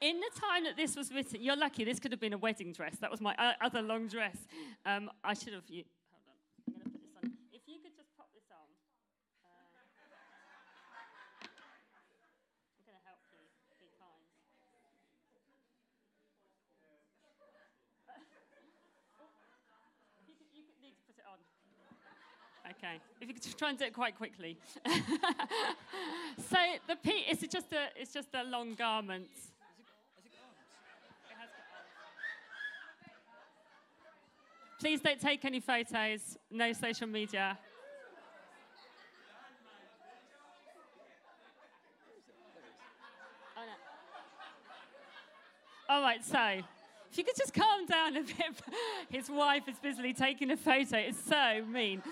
in 0.00 0.20
the 0.20 0.40
time 0.40 0.64
that 0.64 0.76
this 0.76 0.96
was 0.96 1.12
written, 1.12 1.42
you're 1.42 1.56
lucky. 1.56 1.84
This 1.84 1.98
could 1.98 2.12
have 2.12 2.20
been 2.20 2.34
a 2.34 2.38
wedding 2.38 2.72
dress. 2.72 2.96
That 3.00 3.10
was 3.10 3.20
my 3.20 3.34
uh, 3.36 3.52
other 3.62 3.82
long 3.82 4.08
dress. 4.08 4.36
Um, 4.84 5.10
I 5.24 5.32
should 5.34 5.54
have. 5.54 5.64
You, 5.68 5.84
hold 6.12 6.22
on. 6.28 6.36
I'm 6.68 6.76
going 6.76 6.84
to 6.84 6.92
put 6.92 7.00
this 7.00 7.16
on. 7.16 7.32
If 7.50 7.62
you 7.64 7.80
could 7.80 7.96
just 7.96 8.12
pop 8.12 8.28
this 8.36 8.44
on. 8.52 8.68
Uh, 9.40 9.72
I'm 12.78 12.84
going 12.84 12.92
to 12.92 13.04
help 13.08 13.24
you. 13.32 13.40
Be 13.80 13.88
kind. 13.96 14.20
you, 20.28 20.36
could, 20.36 20.52
you 20.52 20.62
could 20.68 20.76
need 20.84 20.92
to 20.92 21.02
put 21.08 21.16
it 21.16 21.24
on. 21.24 21.40
Okay, 22.66 23.00
if 23.22 23.25
you 23.25 23.25
could 23.25 23.25
just 23.25 23.25
try 23.58 23.70
and 23.70 23.78
do 23.78 23.84
it 23.84 23.94
quite 23.94 24.16
quickly. 24.16 24.58
so 24.86 26.56
the 26.88 26.96
P, 26.96 27.24
it's 27.28 27.40
just 27.42 27.72
a, 27.72 27.88
it's 27.96 28.12
just 28.12 28.28
a 28.34 28.44
long 28.44 28.74
garment. 28.74 29.28
It 30.24 30.32
has 31.38 31.48
got 31.48 31.66
arms. 31.76 31.90
Please 34.80 35.00
don't 35.00 35.20
take 35.20 35.44
any 35.44 35.60
photos. 35.60 36.36
No 36.50 36.72
social 36.72 37.06
media. 37.06 37.58
All 45.88 46.02
right, 46.02 46.24
so 46.24 46.62
if 47.16 47.18
you 47.18 47.24
could 47.24 47.36
just 47.36 47.54
calm 47.54 47.86
down 47.86 48.14
a 48.18 48.22
bit. 48.22 48.36
His 49.08 49.30
wife 49.30 49.66
is 49.68 49.78
busily 49.78 50.12
taking 50.12 50.50
a 50.50 50.56
photo. 50.56 50.98
It's 50.98 51.24
so 51.24 51.64
mean. 51.66 52.02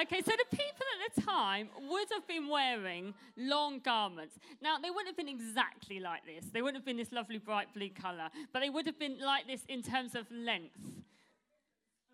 Okay, 0.00 0.22
so 0.22 0.30
the 0.30 0.56
people 0.56 0.86
at 1.06 1.14
the 1.14 1.20
time 1.20 1.68
would 1.90 2.08
have 2.14 2.26
been 2.26 2.48
wearing 2.48 3.12
long 3.36 3.80
garments. 3.80 4.36
Now, 4.62 4.78
they 4.78 4.88
wouldn't 4.88 5.08
have 5.08 5.18
been 5.18 5.28
exactly 5.28 6.00
like 6.00 6.24
this. 6.24 6.46
They 6.50 6.62
wouldn't 6.62 6.78
have 6.78 6.86
been 6.86 6.96
this 6.96 7.12
lovely 7.12 7.36
bright 7.36 7.74
blue 7.74 7.90
colour, 7.90 8.30
but 8.54 8.60
they 8.60 8.70
would 8.70 8.86
have 8.86 8.98
been 8.98 9.18
like 9.20 9.46
this 9.46 9.66
in 9.68 9.82
terms 9.82 10.14
of 10.14 10.24
length. 10.30 10.80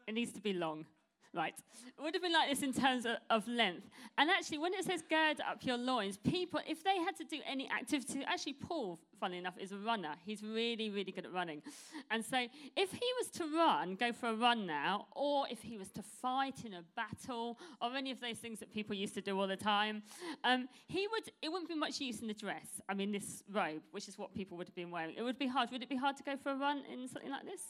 It 0.08 0.14
needs 0.14 0.32
to 0.32 0.40
be 0.40 0.52
long. 0.52 0.86
Right. 1.34 1.52
It 1.86 2.02
would 2.02 2.14
have 2.14 2.22
been 2.22 2.32
like 2.32 2.48
this 2.48 2.62
in 2.62 2.72
terms 2.72 3.04
of, 3.04 3.16
of, 3.28 3.46
length. 3.46 3.90
And 4.16 4.30
actually, 4.30 4.58
when 4.58 4.72
it 4.72 4.84
says 4.84 5.02
gird 5.02 5.40
up 5.40 5.58
your 5.62 5.76
loins, 5.76 6.16
people, 6.16 6.60
if 6.66 6.82
they 6.82 6.96
had 6.96 7.16
to 7.16 7.24
do 7.24 7.38
any 7.46 7.70
activity, 7.70 8.24
actually, 8.26 8.54
Paul, 8.54 8.98
funnily 9.20 9.38
enough, 9.38 9.58
is 9.58 9.72
a 9.72 9.76
runner. 9.76 10.14
He's 10.24 10.42
really, 10.42 10.88
really 10.88 11.12
good 11.12 11.26
at 11.26 11.32
running. 11.32 11.62
And 12.10 12.24
so, 12.24 12.38
if 12.76 12.92
he 12.92 13.06
was 13.20 13.28
to 13.32 13.44
run, 13.54 13.96
go 13.96 14.10
for 14.10 14.30
a 14.30 14.34
run 14.34 14.66
now, 14.66 15.06
or 15.14 15.46
if 15.50 15.60
he 15.60 15.76
was 15.76 15.90
to 15.92 16.02
fight 16.02 16.64
in 16.64 16.72
a 16.72 16.82
battle, 16.96 17.58
or 17.82 17.94
any 17.94 18.10
of 18.10 18.20
those 18.20 18.38
things 18.38 18.58
that 18.60 18.72
people 18.72 18.94
used 18.94 19.12
to 19.14 19.20
do 19.20 19.38
all 19.38 19.46
the 19.46 19.56
time, 19.56 20.02
um, 20.44 20.66
he 20.86 21.06
would, 21.08 21.30
it 21.42 21.50
wouldn't 21.50 21.68
be 21.68 21.74
much 21.74 22.00
use 22.00 22.22
in 22.22 22.26
the 22.26 22.34
dress. 22.34 22.80
I 22.88 22.94
mean, 22.94 23.12
this 23.12 23.42
robe, 23.52 23.82
which 23.90 24.08
is 24.08 24.16
what 24.16 24.32
people 24.34 24.56
would 24.56 24.66
have 24.66 24.76
been 24.76 24.90
wearing. 24.90 25.14
It 25.14 25.22
would 25.22 25.38
be 25.38 25.46
hard. 25.46 25.70
Would 25.72 25.82
it 25.82 25.90
be 25.90 25.96
hard 25.96 26.16
to 26.16 26.22
go 26.22 26.36
for 26.36 26.52
a 26.52 26.56
run 26.56 26.84
in 26.90 27.06
something 27.06 27.30
like 27.30 27.44
this? 27.44 27.60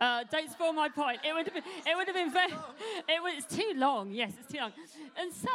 Uh, 0.00 0.24
don't 0.30 0.50
spoil 0.50 0.72
my 0.72 0.88
point. 0.88 1.20
It 1.24 1.32
would 1.34 1.46
have 1.46 1.54
been. 1.54 1.62
It 1.86 1.96
would 1.96 2.06
have 2.06 2.16
been 2.16 2.32
very. 2.32 2.52
It 3.08 3.22
was 3.22 3.44
too 3.44 3.72
long. 3.76 4.10
Yes, 4.12 4.32
it's 4.38 4.52
too 4.52 4.58
long. 4.58 4.72
And 5.16 5.32
so, 5.32 5.48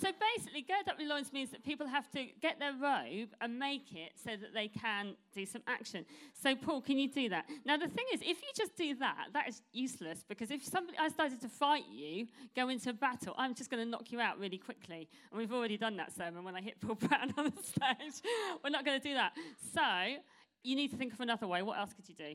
so 0.00 0.10
basically, 0.36 0.62
gird 0.62 0.88
up 0.88 1.00
your 1.00 1.08
loins 1.08 1.32
means 1.32 1.50
that 1.50 1.64
people 1.64 1.86
have 1.86 2.08
to 2.12 2.26
get 2.40 2.60
their 2.60 2.72
robe 2.72 3.30
and 3.40 3.58
make 3.58 3.92
it 3.92 4.12
so 4.14 4.30
that 4.30 4.54
they 4.54 4.68
can 4.68 5.14
do 5.34 5.44
some 5.44 5.62
action. 5.66 6.04
So, 6.40 6.54
Paul, 6.54 6.82
can 6.82 6.98
you 6.98 7.10
do 7.10 7.28
that? 7.30 7.46
Now, 7.64 7.76
the 7.76 7.88
thing 7.88 8.04
is, 8.14 8.20
if 8.20 8.40
you 8.42 8.48
just 8.56 8.76
do 8.76 8.94
that, 8.96 9.28
that 9.32 9.48
is 9.48 9.62
useless 9.72 10.24
because 10.28 10.52
if 10.52 10.64
somebody 10.64 10.96
I 10.98 11.08
started 11.08 11.40
to 11.40 11.48
fight 11.48 11.84
you, 11.90 12.26
go 12.54 12.68
into 12.68 12.90
a 12.90 12.92
battle, 12.92 13.34
I'm 13.36 13.54
just 13.54 13.70
going 13.70 13.82
to 13.82 13.90
knock 13.90 14.12
you 14.12 14.20
out 14.20 14.38
really 14.38 14.58
quickly. 14.58 15.08
And 15.32 15.38
we've 15.38 15.52
already 15.52 15.76
done 15.76 15.96
that 15.96 16.14
sermon 16.14 16.44
when 16.44 16.54
I 16.54 16.60
hit 16.60 16.80
Paul 16.80 16.94
Brown 17.08 17.34
on 17.36 17.46
the 17.46 17.62
stage. 17.62 18.22
We're 18.62 18.70
not 18.70 18.84
going 18.84 19.00
to 19.00 19.08
do 19.08 19.14
that. 19.14 19.32
So, 19.74 20.20
you 20.62 20.76
need 20.76 20.90
to 20.92 20.96
think 20.96 21.12
of 21.12 21.20
another 21.20 21.48
way. 21.48 21.62
What 21.62 21.78
else 21.78 21.92
could 21.92 22.08
you 22.08 22.14
do? 22.14 22.34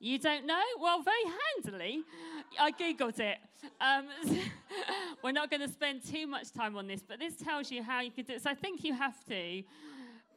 You 0.00 0.18
don't 0.18 0.46
know? 0.46 0.62
Well, 0.80 1.02
very 1.02 1.16
handily, 1.64 2.02
I 2.58 2.70
googled 2.70 3.18
it. 3.18 3.38
Um, 3.80 4.06
we're 5.24 5.32
not 5.32 5.50
going 5.50 5.62
to 5.62 5.68
spend 5.68 6.04
too 6.04 6.26
much 6.26 6.52
time 6.52 6.76
on 6.76 6.86
this, 6.86 7.02
but 7.06 7.18
this 7.18 7.34
tells 7.36 7.70
you 7.70 7.82
how 7.82 8.00
you 8.00 8.12
can 8.12 8.24
do 8.24 8.34
it. 8.34 8.42
So 8.42 8.50
I 8.50 8.54
think 8.54 8.84
you 8.84 8.94
have 8.94 9.24
to 9.26 9.62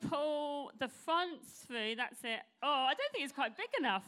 pull 0.09 0.71
the 0.79 0.87
front 0.87 1.45
through. 1.45 1.95
That's 1.95 2.23
it. 2.23 2.39
Oh, 2.63 2.87
I 2.89 2.93
don't 2.95 3.11
think 3.11 3.23
it's 3.23 3.33
quite 3.33 3.55
big 3.55 3.69
enough. 3.79 4.05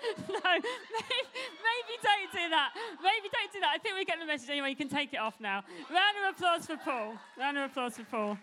no, 0.28 0.34
maybe, 0.34 0.64
maybe, 0.64 1.94
don't 2.02 2.32
do 2.32 2.48
that. 2.48 2.70
Maybe 3.02 3.28
don't 3.30 3.52
do 3.52 3.60
that. 3.60 3.72
I 3.74 3.78
think 3.78 3.96
we 3.96 4.06
get 4.06 4.18
the 4.18 4.24
message 4.24 4.48
anyway. 4.48 4.70
You 4.70 4.76
can 4.76 4.88
take 4.88 5.12
it 5.12 5.18
off 5.18 5.38
now. 5.40 5.62
Round 5.90 6.16
of 6.26 6.34
applause 6.34 6.64
for 6.64 6.78
Paul. 6.78 7.16
Round 7.38 7.58
of 7.58 7.70
applause 7.70 7.96
for 7.98 8.04
Paul. 8.04 8.38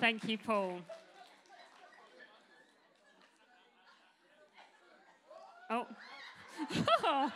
Thank 0.00 0.26
you, 0.26 0.38
Paul. 0.38 0.80
Oh. 5.72 5.86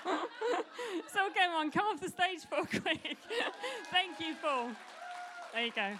so 1.09 1.21
come 1.35 1.55
on, 1.55 1.71
come 1.71 1.87
off 1.87 2.01
the 2.01 2.09
stage, 2.09 2.41
Paul, 2.51 2.67
quick. 2.67 3.17
Thank 3.91 4.21
you, 4.21 4.35
Paul. 4.43 4.69
There 5.55 5.65
you 5.65 5.73
go. 5.75 5.93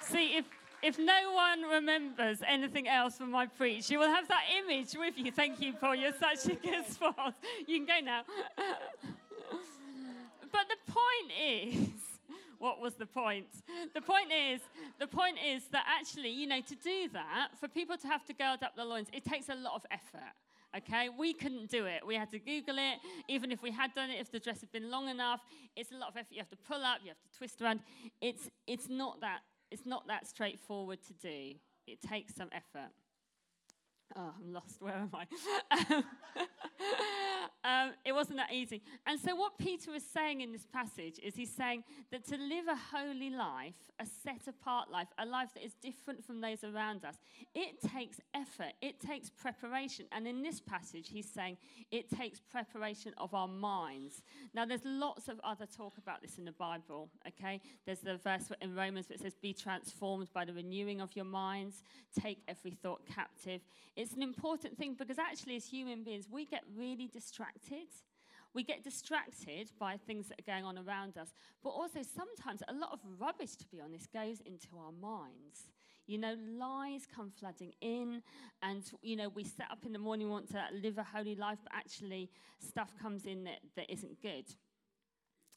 See, 0.00 0.36
if 0.36 0.46
if 0.82 0.98
no 0.98 1.32
one 1.32 1.62
remembers 1.62 2.38
anything 2.46 2.88
else 2.88 3.18
from 3.18 3.32
my 3.32 3.46
preach, 3.46 3.90
you 3.90 3.98
will 3.98 4.08
have 4.08 4.28
that 4.28 4.44
image 4.62 4.94
with 4.96 5.18
you. 5.18 5.30
Thank 5.30 5.60
you, 5.60 5.74
Paul. 5.74 5.94
You're 5.96 6.12
such 6.12 6.46
a 6.46 6.54
good 6.54 6.86
sport. 6.88 7.34
You 7.66 7.84
can 7.84 7.86
go 7.86 8.00
now. 8.02 8.22
but 10.50 10.66
the 10.68 10.92
point 10.92 11.32
is, 11.38 11.88
what 12.58 12.80
was 12.80 12.94
the 12.94 13.06
point? 13.06 13.48
The 13.92 14.00
point 14.00 14.32
is, 14.32 14.60
the 14.98 15.06
point 15.06 15.36
is 15.44 15.64
that 15.72 15.84
actually, 15.86 16.30
you 16.30 16.46
know, 16.46 16.60
to 16.60 16.74
do 16.76 17.08
that, 17.12 17.48
for 17.60 17.68
people 17.68 17.98
to 17.98 18.06
have 18.06 18.24
to 18.26 18.32
gird 18.32 18.62
up 18.62 18.74
their 18.74 18.84
loins, 18.84 19.08
it 19.12 19.24
takes 19.24 19.48
a 19.48 19.54
lot 19.54 19.74
of 19.74 19.84
effort. 19.90 20.32
Okay, 20.76 21.08
we 21.08 21.32
couldn't 21.32 21.70
do 21.70 21.86
it. 21.86 22.06
We 22.06 22.14
had 22.14 22.30
to 22.30 22.38
Google 22.38 22.76
it. 22.78 22.98
Even 23.28 23.50
if 23.50 23.62
we 23.62 23.70
had 23.70 23.94
done 23.94 24.10
it, 24.10 24.20
if 24.20 24.30
the 24.30 24.38
dress 24.38 24.60
had 24.60 24.70
been 24.70 24.90
long 24.90 25.08
enough, 25.08 25.40
it's 25.76 25.92
a 25.92 25.94
lot 25.96 26.10
of 26.10 26.16
effort. 26.16 26.28
You 26.30 26.38
have 26.38 26.50
to 26.50 26.56
pull 26.56 26.84
up, 26.84 26.98
you 27.02 27.08
have 27.08 27.20
to 27.20 27.38
twist 27.38 27.62
around. 27.62 27.80
It's, 28.20 28.50
it's, 28.66 28.88
not, 28.88 29.20
that, 29.22 29.40
it's 29.70 29.86
not 29.86 30.06
that 30.08 30.26
straightforward 30.26 30.98
to 31.06 31.14
do. 31.14 31.54
It 31.86 32.02
takes 32.02 32.34
some 32.34 32.50
effort. 32.52 32.90
Oh, 34.16 34.32
I'm 34.38 34.52
lost. 34.52 34.80
Where 34.80 34.94
am 34.94 35.10
I? 35.12 35.26
um, 37.64 37.92
it 38.04 38.12
wasn't 38.12 38.38
that 38.38 38.52
easy. 38.52 38.82
And 39.06 39.20
so, 39.20 39.34
what 39.36 39.58
Peter 39.58 39.94
is 39.94 40.04
saying 40.04 40.40
in 40.40 40.50
this 40.50 40.66
passage 40.66 41.20
is 41.22 41.34
he's 41.36 41.52
saying 41.54 41.84
that 42.10 42.26
to 42.28 42.36
live 42.36 42.66
a 42.68 42.96
holy 42.96 43.30
life, 43.30 43.74
a 44.00 44.06
set 44.06 44.48
apart 44.48 44.90
life, 44.90 45.08
a 45.18 45.26
life 45.26 45.50
that 45.54 45.64
is 45.64 45.74
different 45.74 46.24
from 46.24 46.40
those 46.40 46.64
around 46.64 47.04
us, 47.04 47.16
it 47.54 47.80
takes 47.94 48.20
effort, 48.34 48.72
it 48.80 48.98
takes 49.00 49.28
preparation. 49.28 50.06
And 50.12 50.26
in 50.26 50.42
this 50.42 50.60
passage, 50.60 51.10
he's 51.10 51.28
saying 51.28 51.58
it 51.90 52.08
takes 52.08 52.40
preparation 52.40 53.12
of 53.18 53.34
our 53.34 53.48
minds. 53.48 54.22
Now, 54.54 54.64
there's 54.64 54.84
lots 54.84 55.28
of 55.28 55.38
other 55.44 55.66
talk 55.66 55.98
about 55.98 56.22
this 56.22 56.38
in 56.38 56.44
the 56.44 56.52
Bible, 56.52 57.10
okay? 57.26 57.60
There's 57.84 58.00
the 58.00 58.16
verse 58.16 58.50
in 58.62 58.74
Romans 58.74 59.06
that 59.08 59.20
says, 59.20 59.34
Be 59.34 59.52
transformed 59.52 60.28
by 60.32 60.44
the 60.46 60.54
renewing 60.54 61.00
of 61.00 61.14
your 61.14 61.26
minds, 61.26 61.82
take 62.18 62.38
every 62.48 62.70
thought 62.70 63.02
captive. 63.06 63.60
It's 63.98 64.12
an 64.12 64.22
important 64.22 64.78
thing 64.78 64.94
because 64.94 65.18
actually, 65.18 65.56
as 65.56 65.64
human 65.64 66.04
beings, 66.04 66.28
we 66.30 66.46
get 66.46 66.62
really 66.76 67.08
distracted. 67.08 67.88
we 68.54 68.62
get 68.62 68.82
distracted 68.82 69.70
by 69.78 69.96
things 69.96 70.28
that 70.28 70.40
are 70.40 70.52
going 70.52 70.64
on 70.64 70.78
around 70.78 71.18
us. 71.18 71.34
But 71.62 71.70
also, 71.70 72.00
sometimes 72.02 72.62
a 72.68 72.72
lot 72.72 72.92
of 72.92 73.00
rubbish, 73.18 73.56
to 73.56 73.66
be 73.68 73.80
honest, 73.80 74.12
goes 74.12 74.40
into 74.40 74.68
our 74.78 74.92
minds. 74.92 75.70
You 76.06 76.18
know, 76.18 76.34
lies 76.56 77.06
come 77.14 77.30
flooding 77.30 77.72
in, 77.82 78.22
and, 78.62 78.82
you 79.02 79.16
know, 79.16 79.28
we 79.28 79.44
set 79.44 79.66
up 79.70 79.84
in 79.84 79.92
the 79.92 79.98
morning, 79.98 80.28
we 80.28 80.32
want 80.32 80.50
to 80.52 80.64
live 80.82 80.96
a 80.96 81.04
holy 81.04 81.34
life, 81.34 81.58
but 81.62 81.72
actually, 81.74 82.30
stuff 82.58 82.94
comes 83.00 83.26
in 83.26 83.44
that, 83.44 83.58
that 83.76 83.92
isn't 83.92 84.22
good. 84.22 84.46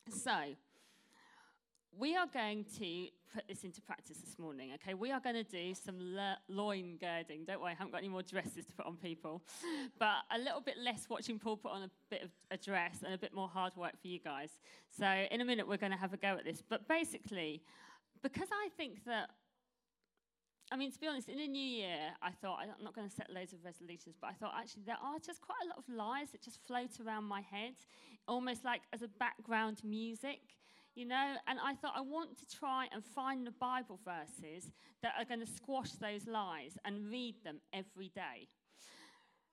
So, 0.09 0.55
we 1.97 2.15
are 2.15 2.27
going 2.27 2.65
to 2.79 3.07
put 3.33 3.47
this 3.47 3.63
into 3.63 3.81
practice 3.81 4.17
this 4.17 4.37
morning, 4.37 4.71
okay? 4.75 4.93
We 4.93 5.11
are 5.11 5.19
going 5.19 5.35
to 5.35 5.43
do 5.43 5.73
some 5.73 5.95
lo- 5.99 6.35
loin 6.49 6.97
girding. 6.99 7.45
Don't 7.45 7.61
worry, 7.61 7.71
I 7.71 7.75
haven't 7.75 7.91
got 7.91 7.99
any 7.99 8.09
more 8.09 8.23
dresses 8.23 8.65
to 8.65 8.73
put 8.73 8.85
on 8.85 8.97
people. 8.97 9.41
but 9.99 10.15
a 10.31 10.37
little 10.37 10.61
bit 10.61 10.75
less 10.77 11.07
watching 11.09 11.39
Paul 11.39 11.57
put 11.57 11.71
on 11.71 11.83
a 11.83 11.89
bit 12.09 12.23
of 12.23 12.29
a 12.49 12.57
dress 12.57 12.99
and 13.03 13.13
a 13.13 13.17
bit 13.17 13.33
more 13.33 13.47
hard 13.47 13.75
work 13.75 13.93
for 14.01 14.07
you 14.07 14.19
guys. 14.19 14.49
So 14.97 15.05
in 15.05 15.41
a 15.41 15.45
minute, 15.45 15.67
we're 15.67 15.77
going 15.77 15.91
to 15.91 15.97
have 15.97 16.13
a 16.13 16.17
go 16.17 16.35
at 16.37 16.45
this. 16.45 16.61
But 16.67 16.87
basically, 16.87 17.61
because 18.21 18.49
I 18.51 18.69
think 18.77 19.05
that 19.05 19.29
I 20.73 20.77
mean, 20.77 20.89
to 20.89 20.99
be 20.99 21.07
honest, 21.07 21.27
in 21.27 21.37
a 21.37 21.47
new 21.47 21.59
year, 21.59 22.13
I 22.21 22.31
thought, 22.31 22.59
I'm 22.61 22.81
not 22.81 22.95
going 22.95 23.09
to 23.09 23.13
set 23.13 23.29
loads 23.29 23.51
of 23.51 23.59
resolutions, 23.65 24.15
but 24.21 24.29
I 24.29 24.33
thought 24.33 24.53
actually 24.57 24.83
there 24.85 24.95
are 25.03 25.19
just 25.19 25.41
quite 25.41 25.57
a 25.65 25.67
lot 25.67 25.77
of 25.77 25.83
lies 25.89 26.29
that 26.31 26.41
just 26.41 26.65
float 26.65 26.91
around 27.05 27.25
my 27.25 27.41
head, 27.41 27.73
almost 28.25 28.63
like 28.63 28.83
as 28.93 29.01
a 29.01 29.09
background 29.09 29.81
music 29.83 30.39
you 30.95 31.05
know, 31.05 31.35
and 31.47 31.59
I 31.63 31.75
thought 31.75 31.93
I 31.95 32.01
want 32.01 32.37
to 32.39 32.57
try 32.57 32.87
and 32.93 33.03
find 33.03 33.45
the 33.45 33.51
Bible 33.51 33.99
verses 34.03 34.71
that 35.01 35.13
are 35.17 35.25
going 35.25 35.39
to 35.39 35.51
squash 35.51 35.91
those 35.91 36.27
lies 36.27 36.77
and 36.85 37.09
read 37.09 37.35
them 37.43 37.59
every 37.73 38.09
day. 38.09 38.47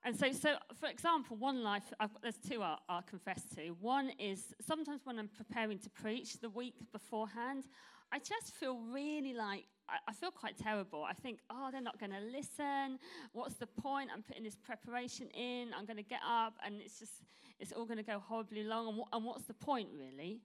And 0.05 0.17
so, 0.17 0.33
so 0.33 0.55
for 0.79 0.89
example, 0.89 1.37
one 1.37 1.63
life, 1.63 1.83
got, 2.01 2.11
there's 2.23 2.39
two 2.39 2.63
I'll, 2.63 2.79
I'll 2.89 3.03
confess 3.03 3.43
to. 3.57 3.71
One 3.81 4.11
is 4.19 4.55
sometimes 4.65 5.03
when 5.05 5.19
I'm 5.19 5.29
preparing 5.29 5.79
to 5.81 5.91
preach 5.91 6.41
the 6.41 6.51
week 6.51 6.75
beforehand, 6.93 7.65
I 8.13 8.19
just 8.19 8.55
feel 8.55 8.79
really 8.79 9.35
like 9.35 9.65
I, 10.07 10.13
feel 10.13 10.31
quite 10.31 10.59
terrible. 10.59 11.03
I 11.03 11.15
think, 11.15 11.39
oh, 11.51 11.71
they're 11.73 11.81
not 11.81 11.99
going 11.99 12.13
to 12.13 12.21
listen. 12.21 12.99
What's 13.33 13.55
the 13.55 13.67
point? 13.67 14.11
I'm 14.13 14.23
putting 14.23 14.43
this 14.43 14.57
preparation 14.57 15.29
in. 15.29 15.71
I'm 15.77 15.87
going 15.87 15.97
to 15.97 16.03
get 16.03 16.21
up, 16.29 16.55
and 16.65 16.81
it's 16.83 16.99
just, 16.99 17.23
it's 17.59 17.73
all 17.73 17.87
going 17.87 17.97
to 17.97 18.03
go 18.03 18.19
horribly 18.19 18.65
long. 18.65 18.89
And, 18.89 19.03
and 19.13 19.25
what's 19.25 19.45
the 19.45 19.55
point, 19.55 19.89
really? 19.99 20.41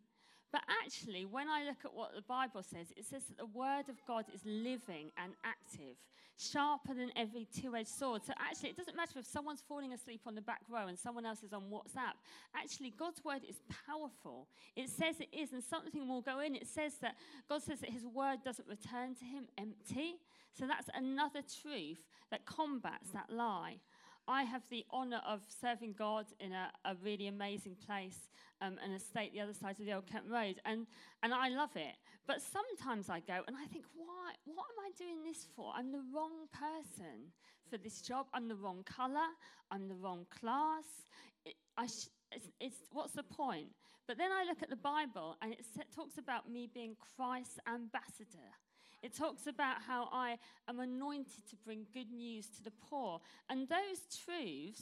But 0.53 0.61
actually, 0.85 1.25
when 1.25 1.49
I 1.49 1.63
look 1.65 1.83
at 1.83 1.95
what 1.95 2.13
the 2.13 2.21
Bible 2.21 2.61
says, 2.61 2.93
it 2.95 3.05
says 3.05 3.23
that 3.23 3.39
the 3.39 3.47
Word 3.47 3.89
of 3.89 3.97
God 4.07 4.25
is 4.31 4.41
living 4.45 5.09
and 5.17 5.33
active, 5.43 5.97
sharper 6.37 6.93
than 6.93 7.09
every 7.15 7.47
two 7.59 7.75
edged 7.75 7.87
sword. 7.87 8.23
So 8.23 8.33
actually, 8.39 8.69
it 8.69 8.77
doesn't 8.77 8.95
matter 8.95 9.17
if 9.17 9.25
someone's 9.25 9.63
falling 9.67 9.93
asleep 9.93 10.21
on 10.27 10.35
the 10.35 10.43
back 10.43 10.61
row 10.69 10.85
and 10.85 10.97
someone 10.97 11.25
else 11.25 11.41
is 11.41 11.53
on 11.53 11.63
WhatsApp. 11.63 12.13
Actually, 12.55 12.91
God's 12.91 13.25
Word 13.25 13.41
is 13.49 13.61
powerful. 13.87 14.47
It 14.75 14.89
says 14.89 15.19
it 15.19 15.35
is, 15.35 15.53
and 15.53 15.63
something 15.63 16.07
will 16.07 16.21
go 16.21 16.39
in. 16.39 16.55
It 16.55 16.67
says 16.67 16.93
that 17.01 17.15
God 17.49 17.63
says 17.63 17.79
that 17.79 17.89
His 17.89 18.05
Word 18.05 18.43
doesn't 18.45 18.67
return 18.67 19.15
to 19.15 19.25
Him 19.25 19.47
empty. 19.57 20.17
So 20.53 20.67
that's 20.67 20.87
another 20.93 21.41
truth 21.63 22.05
that 22.29 22.45
combats 22.45 23.09
that 23.09 23.31
lie. 23.31 23.77
I 24.27 24.43
have 24.43 24.61
the 24.69 24.85
honor 24.89 25.21
of 25.27 25.41
serving 25.61 25.95
God 25.97 26.25
in 26.39 26.51
a, 26.53 26.71
a 26.85 26.95
really 27.03 27.27
amazing 27.27 27.75
place, 27.85 28.29
um, 28.61 28.77
an 28.83 28.91
estate 28.93 29.33
the 29.33 29.41
other 29.41 29.53
side 29.53 29.79
of 29.79 29.85
the 29.85 29.93
Old 29.93 30.07
Kent 30.07 30.25
Road, 30.29 30.61
and, 30.65 30.87
and 31.21 31.33
I 31.33 31.49
love 31.49 31.75
it. 31.75 31.95
But 32.25 32.37
sometimes 32.41 33.09
I 33.09 33.19
go 33.19 33.41
and 33.47 33.55
I 33.55 33.65
think, 33.67 33.85
why? 33.95 34.31
What 34.45 34.65
am 34.71 34.85
I 34.85 34.91
doing 34.97 35.23
this 35.25 35.47
for? 35.55 35.73
I'm 35.75 35.91
the 35.91 36.03
wrong 36.13 36.47
person 36.53 37.31
for 37.69 37.77
this 37.77 38.01
job. 38.01 38.27
I'm 38.33 38.47
the 38.47 38.55
wrong 38.55 38.83
colour. 38.85 39.27
I'm 39.71 39.87
the 39.87 39.95
wrong 39.95 40.25
class. 40.39 40.85
It, 41.45 41.55
I 41.77 41.87
sh- 41.87 42.09
it's, 42.31 42.47
it's, 42.59 42.77
what's 42.91 43.13
the 43.13 43.23
point? 43.23 43.67
But 44.07 44.17
then 44.17 44.31
I 44.31 44.45
look 44.47 44.61
at 44.61 44.69
the 44.69 44.75
Bible 44.75 45.37
and 45.41 45.53
it 45.53 45.65
talks 45.95 46.17
about 46.17 46.49
me 46.49 46.69
being 46.73 46.95
Christ's 47.17 47.59
ambassador. 47.67 48.51
It 49.03 49.13
talks 49.13 49.47
about 49.47 49.81
how 49.85 50.07
I 50.13 50.37
am 50.69 50.79
anointed 50.79 51.45
to 51.49 51.57
bring 51.57 51.85
good 51.93 52.09
news 52.09 52.47
to 52.55 52.63
the 52.63 52.71
poor. 52.71 53.19
And 53.49 53.67
those 53.67 53.99
truths 54.25 54.81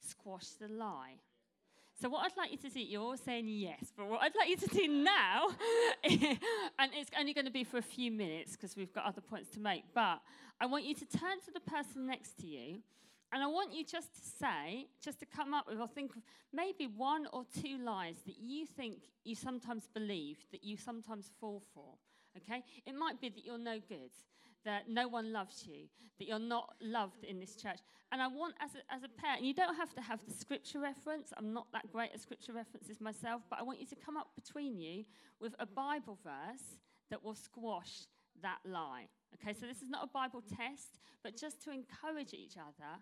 squash 0.00 0.50
the 0.60 0.68
lie. 0.68 1.16
So, 2.00 2.08
what 2.08 2.24
I'd 2.24 2.36
like 2.36 2.52
you 2.52 2.58
to 2.58 2.68
do, 2.68 2.80
you're 2.80 3.02
all 3.02 3.16
saying 3.16 3.48
yes, 3.48 3.92
but 3.96 4.06
what 4.06 4.22
I'd 4.22 4.36
like 4.36 4.50
you 4.50 4.56
to 4.56 4.66
do 4.66 4.86
now, 4.86 5.48
and 6.04 6.90
it's 6.92 7.10
only 7.18 7.32
going 7.32 7.46
to 7.46 7.50
be 7.50 7.64
for 7.64 7.78
a 7.78 7.82
few 7.82 8.12
minutes 8.12 8.52
because 8.52 8.76
we've 8.76 8.92
got 8.92 9.06
other 9.06 9.22
points 9.22 9.48
to 9.52 9.60
make, 9.60 9.82
but 9.94 10.20
I 10.60 10.66
want 10.66 10.84
you 10.84 10.94
to 10.94 11.06
turn 11.06 11.40
to 11.46 11.50
the 11.52 11.60
person 11.60 12.06
next 12.06 12.38
to 12.40 12.46
you, 12.46 12.82
and 13.32 13.42
I 13.42 13.46
want 13.46 13.72
you 13.72 13.82
just 13.82 14.14
to 14.14 14.20
say, 14.38 14.88
just 15.02 15.20
to 15.20 15.26
come 15.26 15.54
up 15.54 15.66
with 15.66 15.80
or 15.80 15.88
think 15.88 16.14
of 16.14 16.22
maybe 16.52 16.86
one 16.86 17.26
or 17.32 17.46
two 17.62 17.78
lies 17.78 18.16
that 18.26 18.36
you 18.38 18.66
think 18.66 18.98
you 19.24 19.34
sometimes 19.34 19.88
believe, 19.92 20.36
that 20.52 20.62
you 20.62 20.76
sometimes 20.76 21.30
fall 21.40 21.62
for 21.72 21.94
okay? 22.38 22.62
It 22.86 22.94
might 22.94 23.20
be 23.20 23.28
that 23.28 23.44
you're 23.44 23.58
no 23.58 23.78
good, 23.88 24.10
that 24.64 24.88
no 24.88 25.08
one 25.08 25.32
loves 25.32 25.66
you, 25.66 25.88
that 26.18 26.26
you're 26.26 26.38
not 26.38 26.74
loved 26.80 27.24
in 27.24 27.40
this 27.40 27.56
church. 27.56 27.78
And 28.12 28.22
I 28.22 28.28
want, 28.28 28.54
as 28.60 28.70
a, 28.74 28.94
as 28.94 29.02
a 29.02 29.08
parent, 29.08 29.42
you 29.42 29.54
don't 29.54 29.76
have 29.76 29.92
to 29.94 30.00
have 30.00 30.20
the 30.26 30.34
scripture 30.34 30.80
reference. 30.80 31.32
I'm 31.36 31.52
not 31.52 31.66
that 31.72 31.90
great 31.92 32.10
at 32.14 32.20
scripture 32.20 32.52
references 32.52 33.00
myself, 33.00 33.42
but 33.50 33.58
I 33.58 33.62
want 33.62 33.80
you 33.80 33.86
to 33.86 33.96
come 33.96 34.16
up 34.16 34.28
between 34.34 34.78
you 34.78 35.04
with 35.40 35.54
a 35.58 35.66
Bible 35.66 36.18
verse 36.22 36.78
that 37.10 37.22
will 37.22 37.34
squash 37.34 38.06
that 38.42 38.58
lie. 38.64 39.06
Okay, 39.34 39.52
so 39.58 39.66
this 39.66 39.82
is 39.82 39.90
not 39.90 40.04
a 40.04 40.08
Bible 40.08 40.42
test, 40.42 40.98
but 41.22 41.36
just 41.36 41.62
to 41.64 41.70
encourage 41.70 42.32
each 42.32 42.56
other 42.56 43.00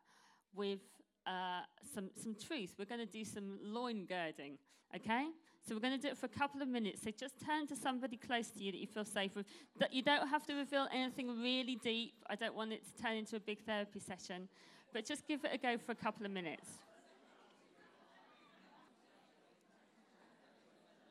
with 0.54 0.80
uh, 1.26 1.62
some, 1.94 2.10
some 2.20 2.34
truth. 2.34 2.74
We're 2.78 2.84
going 2.84 3.06
to 3.06 3.06
do 3.06 3.24
some 3.24 3.58
loin 3.62 4.06
girding, 4.06 4.58
okay? 4.94 5.26
So 5.66 5.74
we're 5.74 5.80
going 5.80 5.98
to 5.98 6.02
do 6.02 6.08
it 6.08 6.18
for 6.18 6.26
a 6.26 6.28
couple 6.28 6.60
of 6.60 6.68
minutes. 6.68 7.02
So 7.02 7.10
just 7.18 7.40
turn 7.40 7.66
to 7.68 7.76
somebody 7.76 8.18
close 8.18 8.48
to 8.48 8.62
you 8.62 8.70
that 8.72 8.78
you 8.78 8.86
feel 8.86 9.04
safe 9.04 9.34
with. 9.34 9.46
That 9.78 9.94
you 9.94 10.02
don't 10.02 10.28
have 10.28 10.44
to 10.46 10.54
reveal 10.54 10.88
anything 10.92 11.40
really 11.40 11.76
deep. 11.76 12.12
I 12.28 12.34
don't 12.34 12.54
want 12.54 12.72
it 12.72 12.82
to 12.84 13.02
turn 13.02 13.16
into 13.16 13.36
a 13.36 13.40
big 13.40 13.64
therapy 13.64 13.98
session, 13.98 14.46
but 14.92 15.06
just 15.06 15.26
give 15.26 15.42
it 15.42 15.52
a 15.54 15.58
go 15.58 15.78
for 15.78 15.92
a 15.92 15.94
couple 15.94 16.26
of 16.26 16.32
minutes. 16.32 16.68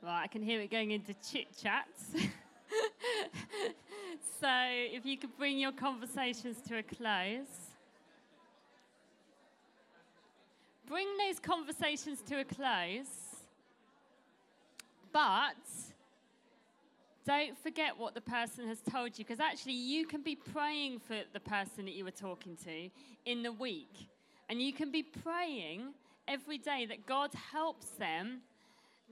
Right, 0.03 0.23
I 0.23 0.27
can 0.27 0.43
hear 0.43 0.59
it 0.59 0.69
going 0.69 0.91
into 0.91 1.15
chit 1.31 1.47
chats. 1.59 2.11
so 4.39 4.49
if 4.49 5.03
you 5.03 5.17
could 5.17 5.35
bring 5.35 5.57
your 5.57 5.71
conversations 5.71 6.57
to 6.67 6.77
a 6.77 6.83
close. 6.83 7.47
Bring 10.87 11.07
those 11.17 11.39
conversations 11.39 12.21
to 12.27 12.41
a 12.41 12.43
close. 12.43 13.22
But 15.13 15.55
don't 17.25 17.57
forget 17.57 17.97
what 17.97 18.15
the 18.15 18.21
person 18.21 18.67
has 18.67 18.79
told 18.81 19.17
you, 19.17 19.23
because 19.23 19.39
actually, 19.39 19.73
you 19.73 20.05
can 20.05 20.23
be 20.23 20.35
praying 20.35 20.99
for 20.99 21.15
the 21.31 21.39
person 21.39 21.85
that 21.85 21.93
you 21.93 22.03
were 22.03 22.11
talking 22.11 22.57
to 22.65 22.89
in 23.25 23.43
the 23.43 23.51
week. 23.51 24.09
And 24.49 24.61
you 24.61 24.73
can 24.73 24.91
be 24.91 25.03
praying 25.03 25.93
every 26.27 26.57
day 26.57 26.85
that 26.87 27.05
God 27.05 27.29
helps 27.51 27.87
them 27.91 28.41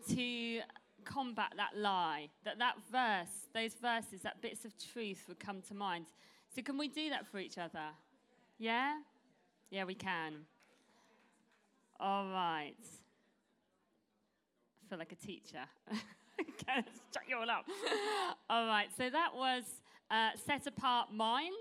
to 0.09 0.59
combat 1.05 1.53
that 1.55 1.77
lie, 1.77 2.29
that 2.45 2.57
that 2.57 2.75
verse, 2.91 3.47
those 3.53 3.75
verses, 3.75 4.21
that 4.23 4.41
bits 4.41 4.65
of 4.65 4.73
truth 4.91 5.25
would 5.27 5.39
come 5.39 5.61
to 5.69 5.75
mind. 5.75 6.07
So, 6.53 6.61
can 6.63 6.77
we 6.77 6.87
do 6.87 7.09
that 7.11 7.27
for 7.27 7.37
each 7.37 7.57
other? 7.57 7.93
Yeah? 8.57 8.99
Yeah, 9.69 9.85
we 9.85 9.93
can. 9.93 10.33
All 11.99 12.25
right 12.25 12.75
feel 14.91 14.99
like 14.99 15.13
a 15.13 15.25
teacher. 15.25 15.63
let's 16.67 16.89
you 17.29 17.37
all 17.37 17.49
up. 17.49 17.65
all 18.49 18.65
right, 18.65 18.89
so 18.97 19.09
that 19.09 19.29
was 19.33 19.63
uh, 20.09 20.31
set 20.45 20.67
apart 20.67 21.13
mind. 21.13 21.53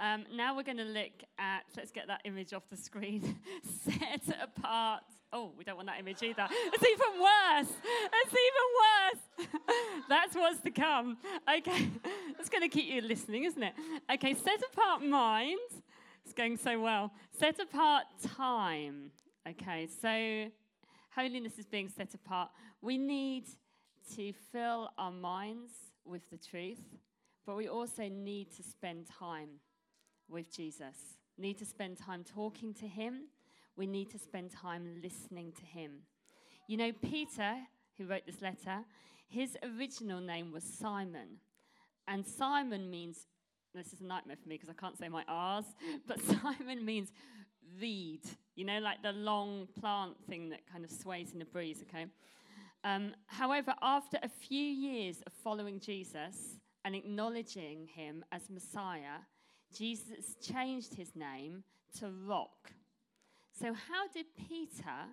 Um, 0.00 0.24
now 0.34 0.56
we're 0.56 0.62
going 0.62 0.78
to 0.78 0.84
look 0.84 1.12
at, 1.38 1.64
let's 1.76 1.92
get 1.92 2.06
that 2.06 2.22
image 2.24 2.54
off 2.54 2.62
the 2.70 2.76
screen. 2.78 3.36
set 3.84 4.22
apart. 4.42 5.02
Oh, 5.30 5.52
we 5.58 5.64
don't 5.64 5.76
want 5.76 5.88
that 5.88 6.00
image 6.00 6.22
either. 6.22 6.48
It's 6.72 6.82
even 6.82 7.20
worse. 7.20 7.76
It's 8.14 8.34
even 8.48 9.46
worse. 9.50 9.58
That's 10.08 10.34
what's 10.34 10.60
to 10.60 10.70
come. 10.70 11.18
Okay, 11.54 11.90
that's 12.36 12.48
going 12.48 12.62
to 12.62 12.68
keep 12.68 12.86
you 12.86 13.02
listening, 13.02 13.44
isn't 13.44 13.62
it? 13.62 13.74
Okay, 14.10 14.34
set 14.34 14.60
apart 14.72 15.04
mind. 15.04 15.58
It's 16.24 16.32
going 16.34 16.56
so 16.56 16.80
well. 16.80 17.12
Set 17.38 17.58
apart 17.60 18.04
time. 18.36 19.10
Okay, 19.48 19.88
so 20.00 20.50
holiness 21.14 21.58
is 21.58 21.66
being 21.66 21.88
set 21.88 22.14
apart. 22.14 22.50
We 22.80 22.98
need 22.98 23.44
to 24.16 24.32
fill 24.52 24.90
our 24.98 25.12
minds 25.12 25.72
with 26.04 26.28
the 26.30 26.38
truth, 26.38 26.82
but 27.46 27.56
we 27.56 27.68
also 27.68 28.08
need 28.08 28.50
to 28.56 28.62
spend 28.62 29.06
time 29.06 29.48
with 30.28 30.54
Jesus. 30.54 30.96
Need 31.38 31.58
to 31.58 31.66
spend 31.66 31.98
time 31.98 32.24
talking 32.24 32.74
to 32.74 32.86
him. 32.86 33.28
We 33.76 33.86
need 33.86 34.10
to 34.10 34.18
spend 34.18 34.50
time 34.50 35.00
listening 35.02 35.52
to 35.52 35.64
him. 35.64 36.02
You 36.66 36.76
know, 36.76 36.92
Peter, 36.92 37.54
who 37.98 38.06
wrote 38.06 38.26
this 38.26 38.42
letter, 38.42 38.84
his 39.28 39.56
original 39.62 40.20
name 40.20 40.52
was 40.52 40.64
Simon. 40.64 41.38
And 42.06 42.26
Simon 42.26 42.90
means, 42.90 43.26
this 43.74 43.92
is 43.92 44.00
a 44.00 44.04
nightmare 44.04 44.36
for 44.42 44.48
me 44.48 44.56
because 44.56 44.68
I 44.68 44.78
can't 44.78 44.98
say 44.98 45.08
my 45.08 45.24
R's, 45.26 45.64
but 46.06 46.20
Simon 46.42 46.84
means 46.84 47.12
reed 47.80 48.22
You 48.54 48.66
know, 48.66 48.78
like 48.80 49.02
the 49.02 49.12
long 49.12 49.66
plant 49.80 50.16
thing 50.28 50.50
that 50.50 50.60
kind 50.70 50.84
of 50.84 50.90
sways 50.90 51.32
in 51.32 51.38
the 51.38 51.44
breeze, 51.44 51.82
okay? 51.88 52.06
Um, 52.84 53.14
however, 53.26 53.74
after 53.80 54.18
a 54.22 54.28
few 54.28 54.64
years 54.64 55.22
of 55.26 55.32
following 55.32 55.80
Jesus 55.80 56.58
and 56.84 56.94
acknowledging 56.94 57.88
him 57.94 58.24
as 58.32 58.50
Messiah, 58.50 59.20
Jesus 59.74 60.36
changed 60.42 60.94
his 60.94 61.14
name 61.14 61.64
to 61.98 62.10
Rock. 62.26 62.72
So, 63.58 63.72
how 63.72 64.08
did 64.12 64.26
Peter 64.48 65.06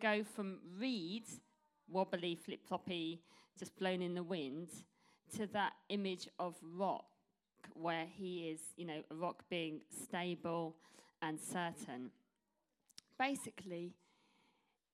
go 0.00 0.24
from 0.24 0.58
reed, 0.78 1.24
wobbly, 1.88 2.34
flip 2.34 2.66
floppy, 2.66 3.20
just 3.58 3.76
blown 3.78 4.02
in 4.02 4.14
the 4.14 4.22
wind, 4.22 4.68
to 5.36 5.46
that 5.48 5.74
image 5.88 6.28
of 6.38 6.56
rock, 6.62 7.04
where 7.74 8.06
he 8.06 8.48
is, 8.48 8.60
you 8.76 8.86
know, 8.86 9.02
a 9.10 9.14
rock 9.14 9.44
being 9.50 9.80
stable 9.90 10.76
and 11.20 11.38
certain? 11.38 12.10
Basically, 13.18 13.94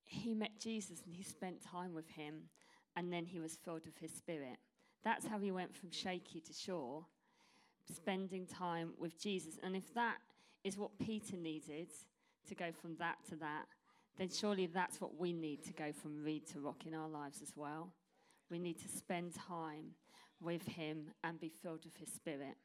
he 0.04 0.34
met 0.34 0.58
Jesus 0.58 1.02
and 1.04 1.14
he 1.14 1.22
spent 1.22 1.62
time 1.62 1.94
with 1.94 2.08
him, 2.08 2.48
and 2.96 3.12
then 3.12 3.26
he 3.26 3.40
was 3.40 3.56
filled 3.64 3.84
with 3.84 3.98
his 3.98 4.12
spirit. 4.12 4.58
That's 5.04 5.26
how 5.26 5.38
he 5.38 5.50
went 5.50 5.74
from 5.74 5.90
shaky 5.90 6.40
to 6.40 6.52
sure, 6.52 7.04
spending 7.94 8.46
time 8.46 8.92
with 8.98 9.20
Jesus. 9.20 9.58
And 9.62 9.76
if 9.76 9.94
that 9.94 10.18
is 10.64 10.76
what 10.76 10.98
Peter 10.98 11.36
needed 11.36 11.88
to 12.48 12.54
go 12.54 12.72
from 12.72 12.96
that 12.98 13.16
to 13.28 13.36
that, 13.36 13.66
then 14.16 14.28
surely 14.28 14.66
that's 14.66 15.00
what 15.00 15.16
we 15.16 15.32
need 15.32 15.62
to 15.64 15.72
go 15.72 15.92
from 15.92 16.24
reed 16.24 16.46
to 16.48 16.60
rock 16.60 16.86
in 16.86 16.94
our 16.94 17.08
lives 17.08 17.40
as 17.42 17.52
well. 17.54 17.92
We 18.50 18.58
need 18.58 18.80
to 18.80 18.88
spend 18.88 19.34
time 19.34 19.94
with 20.40 20.66
him 20.66 21.10
and 21.22 21.38
be 21.38 21.52
filled 21.62 21.84
with 21.84 21.96
his 21.96 22.12
spirit. 22.12 22.56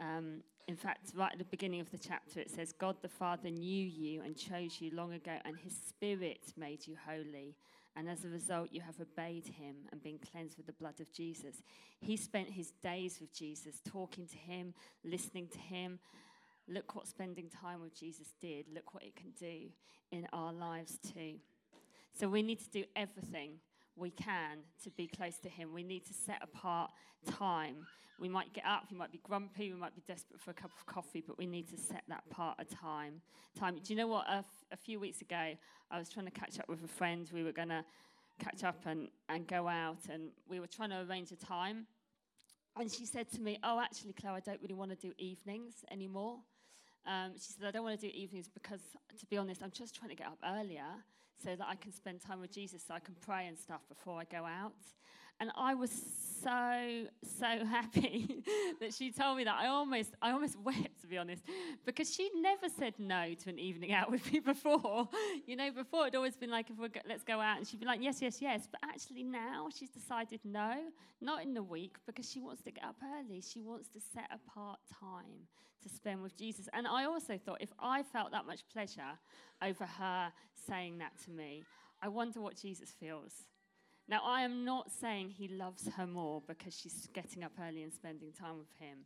Um, 0.00 0.42
in 0.68 0.76
fact, 0.76 1.12
right 1.14 1.32
at 1.32 1.38
the 1.38 1.44
beginning 1.44 1.80
of 1.80 1.90
the 1.90 1.98
chapter, 1.98 2.40
it 2.40 2.50
says, 2.50 2.72
God 2.72 2.96
the 3.00 3.08
Father 3.08 3.50
knew 3.50 3.84
you 3.84 4.22
and 4.22 4.36
chose 4.36 4.80
you 4.80 4.90
long 4.92 5.12
ago, 5.12 5.36
and 5.44 5.56
his 5.56 5.74
Spirit 5.88 6.52
made 6.56 6.86
you 6.86 6.96
holy. 7.06 7.56
And 7.94 8.10
as 8.10 8.24
a 8.24 8.28
result, 8.28 8.68
you 8.72 8.82
have 8.82 9.00
obeyed 9.00 9.46
him 9.46 9.76
and 9.90 10.02
been 10.02 10.18
cleansed 10.18 10.56
with 10.56 10.66
the 10.66 10.72
blood 10.72 11.00
of 11.00 11.10
Jesus. 11.12 11.62
He 12.00 12.16
spent 12.16 12.50
his 12.50 12.72
days 12.82 13.18
with 13.20 13.32
Jesus, 13.32 13.80
talking 13.86 14.26
to 14.26 14.36
him, 14.36 14.74
listening 15.04 15.48
to 15.48 15.58
him. 15.58 15.98
Look 16.68 16.94
what 16.94 17.06
spending 17.06 17.48
time 17.48 17.80
with 17.80 17.98
Jesus 17.98 18.34
did. 18.40 18.66
Look 18.74 18.92
what 18.92 19.04
it 19.04 19.14
can 19.14 19.30
do 19.38 19.70
in 20.10 20.26
our 20.32 20.52
lives 20.52 20.98
too. 21.14 21.36
So 22.12 22.28
we 22.28 22.42
need 22.42 22.58
to 22.60 22.70
do 22.70 22.84
everything 22.96 23.60
we 23.96 24.10
can 24.10 24.58
to 24.84 24.90
be 24.90 25.06
close 25.06 25.38
to 25.38 25.48
Him. 25.48 25.72
We 25.72 25.82
need 25.82 26.06
to 26.06 26.14
set 26.14 26.42
apart 26.42 26.90
time. 27.26 27.86
We 28.18 28.28
might 28.28 28.52
get 28.54 28.64
up, 28.64 28.84
we 28.90 28.96
might 28.96 29.12
be 29.12 29.20
grumpy, 29.22 29.72
we 29.72 29.78
might 29.78 29.94
be 29.94 30.02
desperate 30.06 30.40
for 30.40 30.50
a 30.50 30.54
cup 30.54 30.70
of 30.76 30.86
coffee, 30.86 31.22
but 31.26 31.36
we 31.36 31.46
need 31.46 31.68
to 31.68 31.76
set 31.76 32.02
that 32.08 32.28
part 32.30 32.58
of 32.58 32.68
time. 32.68 33.20
Time. 33.58 33.74
Do 33.74 33.92
you 33.92 33.96
know 33.96 34.06
what? 34.06 34.26
A, 34.26 34.36
f- 34.36 34.64
a 34.72 34.76
few 34.76 34.98
weeks 34.98 35.20
ago, 35.20 35.52
I 35.90 35.98
was 35.98 36.08
trying 36.08 36.24
to 36.24 36.32
catch 36.32 36.58
up 36.58 36.68
with 36.68 36.82
a 36.82 36.88
friend. 36.88 37.28
We 37.32 37.42
were 37.42 37.52
going 37.52 37.68
to 37.68 37.84
catch 38.38 38.64
up 38.64 38.80
and, 38.86 39.08
and 39.28 39.46
go 39.46 39.68
out, 39.68 39.98
and 40.10 40.30
we 40.48 40.60
were 40.60 40.66
trying 40.66 40.90
to 40.90 41.04
arrange 41.08 41.30
a 41.32 41.36
time. 41.36 41.86
And 42.78 42.90
she 42.90 43.04
said 43.06 43.30
to 43.32 43.40
me, 43.40 43.58
Oh, 43.62 43.80
actually, 43.80 44.14
Claire, 44.14 44.34
I 44.34 44.40
don't 44.40 44.60
really 44.62 44.74
want 44.74 44.90
to 44.90 44.96
do 44.96 45.12
evenings 45.18 45.84
anymore. 45.90 46.38
Um, 47.06 47.32
she 47.34 47.52
said, 47.52 47.68
I 47.68 47.70
don't 47.70 47.84
want 47.84 48.00
to 48.00 48.06
do 48.06 48.12
evenings 48.14 48.48
because, 48.48 48.80
to 49.18 49.26
be 49.26 49.36
honest, 49.36 49.62
I'm 49.62 49.70
just 49.70 49.94
trying 49.94 50.10
to 50.10 50.16
get 50.16 50.26
up 50.26 50.38
earlier 50.44 50.84
so 51.42 51.54
that 51.54 51.66
I 51.68 51.74
can 51.74 51.92
spend 51.92 52.20
time 52.20 52.40
with 52.40 52.52
Jesus, 52.52 52.82
so 52.86 52.94
I 52.94 53.00
can 53.00 53.14
pray 53.20 53.46
and 53.46 53.58
stuff 53.58 53.80
before 53.88 54.18
I 54.18 54.24
go 54.24 54.44
out. 54.44 54.74
And 55.40 55.50
I 55.54 55.74
was 55.74 55.90
so, 56.42 57.06
so 57.38 57.46
happy 57.66 58.42
that 58.80 58.94
she 58.94 59.10
told 59.10 59.36
me 59.36 59.44
that. 59.44 59.56
I 59.58 59.66
almost, 59.66 60.14
I 60.22 60.30
almost 60.30 60.56
wept, 60.64 61.00
to 61.02 61.06
be 61.06 61.18
honest, 61.18 61.42
because 61.84 62.14
she 62.14 62.30
never 62.36 62.68
said 62.68 62.94
no 62.98 63.34
to 63.42 63.50
an 63.50 63.58
evening 63.58 63.92
out 63.92 64.10
with 64.12 64.32
me 64.32 64.40
before. 64.40 65.08
You 65.46 65.56
know, 65.56 65.70
before 65.70 66.02
it'd 66.02 66.14
always 66.14 66.36
been 66.36 66.50
like, 66.50 66.70
if 66.70 66.78
we're 66.78 66.88
go, 66.88 67.00
let's 67.08 67.24
go 67.24 67.40
out, 67.40 67.58
and 67.58 67.66
she'd 67.66 67.80
be 67.80 67.86
like, 67.86 68.02
yes, 68.02 68.22
yes, 68.22 68.40
yes. 68.40 68.68
But 68.70 68.80
actually 68.84 69.24
now 69.24 69.68
she's 69.76 69.90
decided 69.90 70.40
no, 70.44 70.74
not 71.20 71.42
in 71.42 71.54
the 71.54 71.62
week, 71.62 71.96
because 72.06 72.30
she 72.30 72.40
wants 72.40 72.62
to 72.62 72.70
get 72.70 72.84
up 72.84 72.96
early. 73.18 73.42
She 73.42 73.60
wants 73.60 73.88
to 73.88 74.00
set 74.00 74.30
apart 74.32 74.78
time 75.00 75.48
to 75.82 75.88
spend 75.88 76.22
with 76.22 76.36
Jesus. 76.36 76.68
And 76.72 76.86
I 76.86 77.04
also 77.04 77.38
thought, 77.38 77.58
if 77.60 77.72
I 77.78 78.02
felt 78.02 78.32
that 78.32 78.46
much 78.46 78.60
pleasure 78.72 79.18
over 79.62 79.84
her 79.84 80.32
saying 80.66 80.98
that 80.98 81.12
to 81.24 81.30
me, 81.30 81.64
I 82.02 82.08
wonder 82.08 82.40
what 82.40 82.56
Jesus 82.56 82.90
feels. 82.90 83.32
Now, 84.08 84.20
I 84.24 84.42
am 84.42 84.64
not 84.64 84.90
saying 84.90 85.30
he 85.30 85.48
loves 85.48 85.88
her 85.96 86.06
more 86.06 86.42
because 86.46 86.76
she's 86.76 87.08
getting 87.12 87.42
up 87.42 87.52
early 87.60 87.82
and 87.82 87.92
spending 87.92 88.32
time 88.32 88.58
with 88.58 88.72
him, 88.78 88.98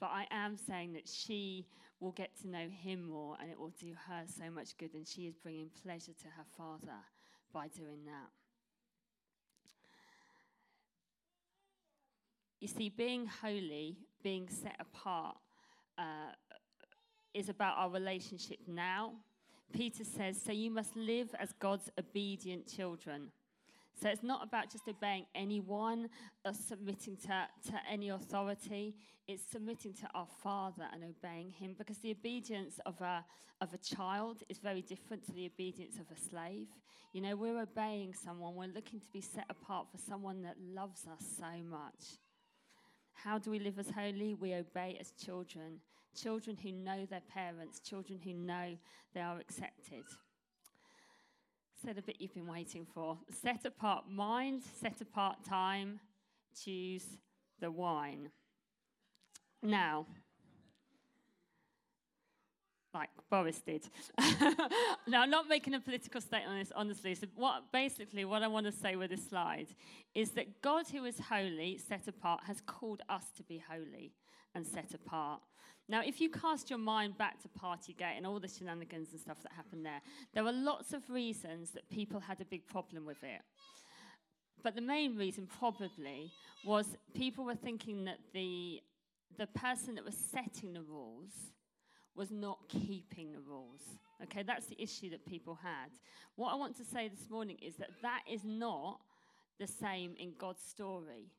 but 0.00 0.06
I 0.06 0.26
am 0.30 0.56
saying 0.56 0.94
that 0.94 1.06
she 1.06 1.66
will 2.00 2.12
get 2.12 2.30
to 2.40 2.48
know 2.48 2.66
him 2.68 3.06
more 3.06 3.36
and 3.40 3.50
it 3.50 3.58
will 3.58 3.74
do 3.78 3.92
her 4.08 4.22
so 4.26 4.50
much 4.50 4.78
good, 4.78 4.94
and 4.94 5.06
she 5.06 5.22
is 5.22 5.36
bringing 5.36 5.68
pleasure 5.82 6.12
to 6.22 6.28
her 6.28 6.44
father 6.56 6.98
by 7.52 7.68
doing 7.68 8.04
that. 8.06 8.30
You 12.60 12.68
see, 12.68 12.88
being 12.88 13.26
holy, 13.26 13.96
being 14.22 14.48
set 14.48 14.76
apart, 14.80 15.36
uh, 15.98 16.32
is 17.34 17.48
about 17.48 17.76
our 17.78 17.90
relationship 17.90 18.58
now. 18.66 19.12
Peter 19.72 20.04
says, 20.04 20.40
So 20.40 20.52
you 20.52 20.70
must 20.70 20.96
live 20.96 21.34
as 21.38 21.52
God's 21.58 21.90
obedient 21.98 22.66
children. 22.66 23.30
So 24.00 24.08
it's 24.08 24.22
not 24.22 24.42
about 24.42 24.70
just 24.70 24.88
obeying 24.88 25.26
anyone 25.34 26.08
or 26.44 26.54
submitting 26.54 27.16
to, 27.18 27.46
to 27.70 27.78
any 27.90 28.08
authority. 28.08 28.94
It's 29.28 29.42
submitting 29.50 29.92
to 29.94 30.08
our 30.14 30.26
Father 30.42 30.84
and 30.92 31.04
obeying 31.04 31.50
Him 31.50 31.74
because 31.76 31.98
the 31.98 32.12
obedience 32.12 32.80
of 32.86 33.00
a, 33.00 33.24
of 33.60 33.74
a 33.74 33.78
child 33.78 34.42
is 34.48 34.58
very 34.58 34.80
different 34.82 35.24
to 35.26 35.32
the 35.32 35.46
obedience 35.46 35.96
of 35.98 36.06
a 36.10 36.18
slave. 36.18 36.68
You 37.12 37.20
know, 37.20 37.36
we're 37.36 37.60
obeying 37.60 38.14
someone, 38.14 38.54
we're 38.54 38.74
looking 38.74 39.00
to 39.00 39.10
be 39.12 39.20
set 39.20 39.44
apart 39.50 39.88
for 39.90 39.98
someone 39.98 40.42
that 40.42 40.56
loves 40.60 41.06
us 41.06 41.24
so 41.36 41.62
much. 41.68 42.18
How 43.12 43.38
do 43.38 43.50
we 43.50 43.58
live 43.58 43.78
as 43.78 43.90
holy? 43.90 44.34
We 44.34 44.54
obey 44.54 44.96
as 44.98 45.12
children, 45.22 45.80
children 46.16 46.56
who 46.56 46.72
know 46.72 47.04
their 47.04 47.22
parents, 47.28 47.80
children 47.80 48.18
who 48.24 48.32
know 48.32 48.78
they 49.12 49.20
are 49.20 49.38
accepted 49.38 50.04
said 51.84 51.98
a 51.98 52.02
bit 52.02 52.16
you've 52.18 52.34
been 52.34 52.46
waiting 52.46 52.86
for. 52.94 53.16
Set 53.42 53.64
apart 53.64 54.04
mind, 54.10 54.62
set 54.80 55.00
apart 55.00 55.44
time, 55.44 56.00
choose 56.64 57.04
the 57.60 57.70
wine. 57.70 58.30
Now, 59.62 60.06
like 62.92 63.10
Boris 63.30 63.60
did. 63.60 63.88
now, 65.06 65.22
I'm 65.22 65.30
not 65.30 65.48
making 65.48 65.74
a 65.74 65.80
political 65.80 66.20
statement 66.20 66.52
on 66.52 66.58
this, 66.58 66.72
honestly. 66.74 67.14
So, 67.14 67.26
what 67.36 67.70
basically 67.72 68.24
what 68.24 68.42
I 68.42 68.48
want 68.48 68.66
to 68.66 68.72
say 68.72 68.96
with 68.96 69.10
this 69.10 69.28
slide 69.28 69.68
is 70.14 70.30
that 70.32 70.60
God, 70.60 70.88
who 70.88 71.04
is 71.04 71.18
holy, 71.20 71.78
set 71.78 72.08
apart, 72.08 72.40
has 72.46 72.60
called 72.60 73.02
us 73.08 73.26
to 73.36 73.42
be 73.44 73.62
holy 73.70 74.12
and 74.54 74.66
set 74.66 74.94
apart. 74.94 75.40
Now, 75.88 76.02
if 76.04 76.20
you 76.20 76.30
cast 76.30 76.70
your 76.70 76.78
mind 76.78 77.18
back 77.18 77.42
to 77.42 77.48
Partygate 77.48 78.16
and 78.16 78.24
all 78.26 78.38
the 78.38 78.48
shenanigans 78.48 79.08
and 79.10 79.20
stuff 79.20 79.42
that 79.42 79.52
happened 79.52 79.84
there, 79.84 80.00
there 80.32 80.44
were 80.44 80.52
lots 80.52 80.92
of 80.92 81.08
reasons 81.10 81.72
that 81.72 81.88
people 81.90 82.20
had 82.20 82.40
a 82.40 82.44
big 82.44 82.66
problem 82.66 83.04
with 83.04 83.22
it. 83.24 83.40
But 84.62 84.74
the 84.74 84.82
main 84.82 85.16
reason, 85.16 85.48
probably, 85.58 86.30
was 86.64 86.86
people 87.14 87.44
were 87.44 87.54
thinking 87.56 88.04
that 88.04 88.18
the, 88.32 88.80
the 89.38 89.46
person 89.48 89.94
that 89.96 90.04
was 90.04 90.16
setting 90.16 90.74
the 90.74 90.82
rules 90.82 91.32
was 92.14 92.30
not 92.30 92.58
keeping 92.68 93.32
the 93.32 93.40
rules. 93.40 93.80
Okay, 94.22 94.42
that's 94.42 94.66
the 94.66 94.80
issue 94.80 95.10
that 95.10 95.24
people 95.26 95.58
had. 95.62 95.90
What 96.36 96.52
I 96.52 96.56
want 96.56 96.76
to 96.76 96.84
say 96.84 97.08
this 97.08 97.30
morning 97.30 97.56
is 97.62 97.76
that 97.76 97.90
that 98.02 98.22
is 98.30 98.44
not 98.44 99.00
the 99.58 99.66
same 99.66 100.14
in 100.18 100.34
God's 100.38 100.62
story. 100.62 101.32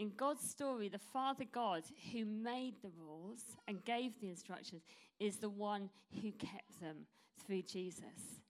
In 0.00 0.12
God's 0.16 0.48
story, 0.48 0.88
the 0.88 0.98
Father 0.98 1.44
God 1.52 1.82
who 2.10 2.24
made 2.24 2.72
the 2.80 2.88
rules 2.98 3.42
and 3.68 3.84
gave 3.84 4.18
the 4.18 4.30
instructions 4.30 4.80
is 5.18 5.36
the 5.36 5.50
one 5.50 5.90
who 6.22 6.32
kept 6.32 6.80
them 6.80 6.96
through 7.46 7.60
Jesus. 7.60 8.40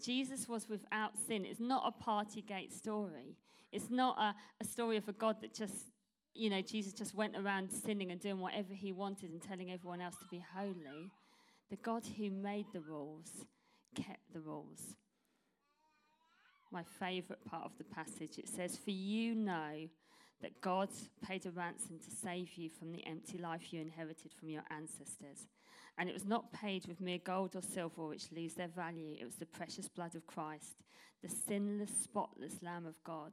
Jesus 0.00 0.48
was 0.48 0.68
without 0.68 1.18
sin. 1.26 1.44
It's 1.44 1.58
not 1.58 1.82
a 1.84 1.90
party 1.90 2.40
gate 2.40 2.72
story. 2.72 3.36
It's 3.72 3.90
not 3.90 4.16
a, 4.16 4.32
a 4.60 4.64
story 4.64 4.96
of 4.96 5.08
a 5.08 5.12
God 5.12 5.40
that 5.40 5.52
just, 5.52 5.90
you 6.34 6.48
know, 6.48 6.62
Jesus 6.62 6.92
just 6.92 7.16
went 7.16 7.36
around 7.36 7.72
sinning 7.72 8.12
and 8.12 8.20
doing 8.20 8.38
whatever 8.38 8.72
he 8.72 8.92
wanted 8.92 9.32
and 9.32 9.42
telling 9.42 9.72
everyone 9.72 10.00
else 10.00 10.14
to 10.20 10.26
be 10.30 10.44
holy. 10.54 11.10
The 11.68 11.76
God 11.82 12.04
who 12.16 12.30
made 12.30 12.66
the 12.72 12.80
rules 12.80 13.44
kept 13.96 14.32
the 14.32 14.40
rules. 14.40 14.94
My 16.70 16.84
favorite 17.00 17.44
part 17.44 17.64
of 17.64 17.76
the 17.76 17.92
passage 17.92 18.38
it 18.38 18.48
says, 18.48 18.76
For 18.76 18.92
you 18.92 19.34
know 19.34 19.88
that 20.42 20.60
God 20.60 20.88
paid 21.26 21.46
a 21.46 21.50
ransom 21.50 21.98
to 21.98 22.10
save 22.10 22.52
you 22.54 22.68
from 22.68 22.92
the 22.92 23.06
empty 23.06 23.38
life 23.38 23.72
you 23.72 23.80
inherited 23.80 24.32
from 24.32 24.50
your 24.50 24.64
ancestors. 24.70 25.46
And 25.98 26.08
it 26.08 26.14
was 26.14 26.24
not 26.24 26.52
paid 26.52 26.86
with 26.86 27.00
mere 27.00 27.18
gold 27.18 27.54
or 27.54 27.62
silver, 27.62 28.06
which 28.06 28.32
lose 28.32 28.54
their 28.54 28.68
value. 28.68 29.16
It 29.18 29.24
was 29.24 29.36
the 29.36 29.46
precious 29.46 29.88
blood 29.88 30.14
of 30.14 30.26
Christ, 30.26 30.82
the 31.22 31.28
sinless, 31.28 31.92
spotless 32.02 32.62
Lamb 32.62 32.86
of 32.86 33.02
God. 33.04 33.32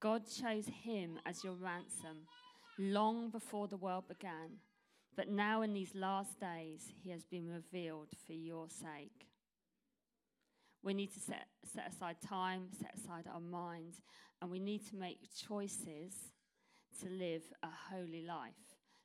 God 0.00 0.22
chose 0.26 0.66
him 0.66 1.18
as 1.26 1.42
your 1.42 1.54
ransom 1.54 2.26
long 2.78 3.30
before 3.30 3.68
the 3.68 3.76
world 3.76 4.06
began. 4.08 4.58
But 5.16 5.30
now, 5.30 5.62
in 5.62 5.72
these 5.72 5.94
last 5.94 6.40
days, 6.40 6.92
he 7.02 7.10
has 7.10 7.24
been 7.24 7.48
revealed 7.48 8.08
for 8.26 8.32
your 8.32 8.68
sake. 8.68 9.28
We 10.82 10.92
need 10.92 11.12
to 11.14 11.20
set, 11.20 11.46
set 11.72 11.90
aside 11.94 12.16
time, 12.20 12.68
set 12.78 12.94
aside 12.96 13.24
our 13.32 13.40
mind, 13.40 13.94
and 14.44 14.50
we 14.50 14.58
need 14.58 14.86
to 14.86 14.94
make 14.94 15.20
choices 15.48 16.12
to 17.00 17.08
live 17.08 17.40
a 17.62 17.68
holy 17.90 18.20
life 18.20 18.52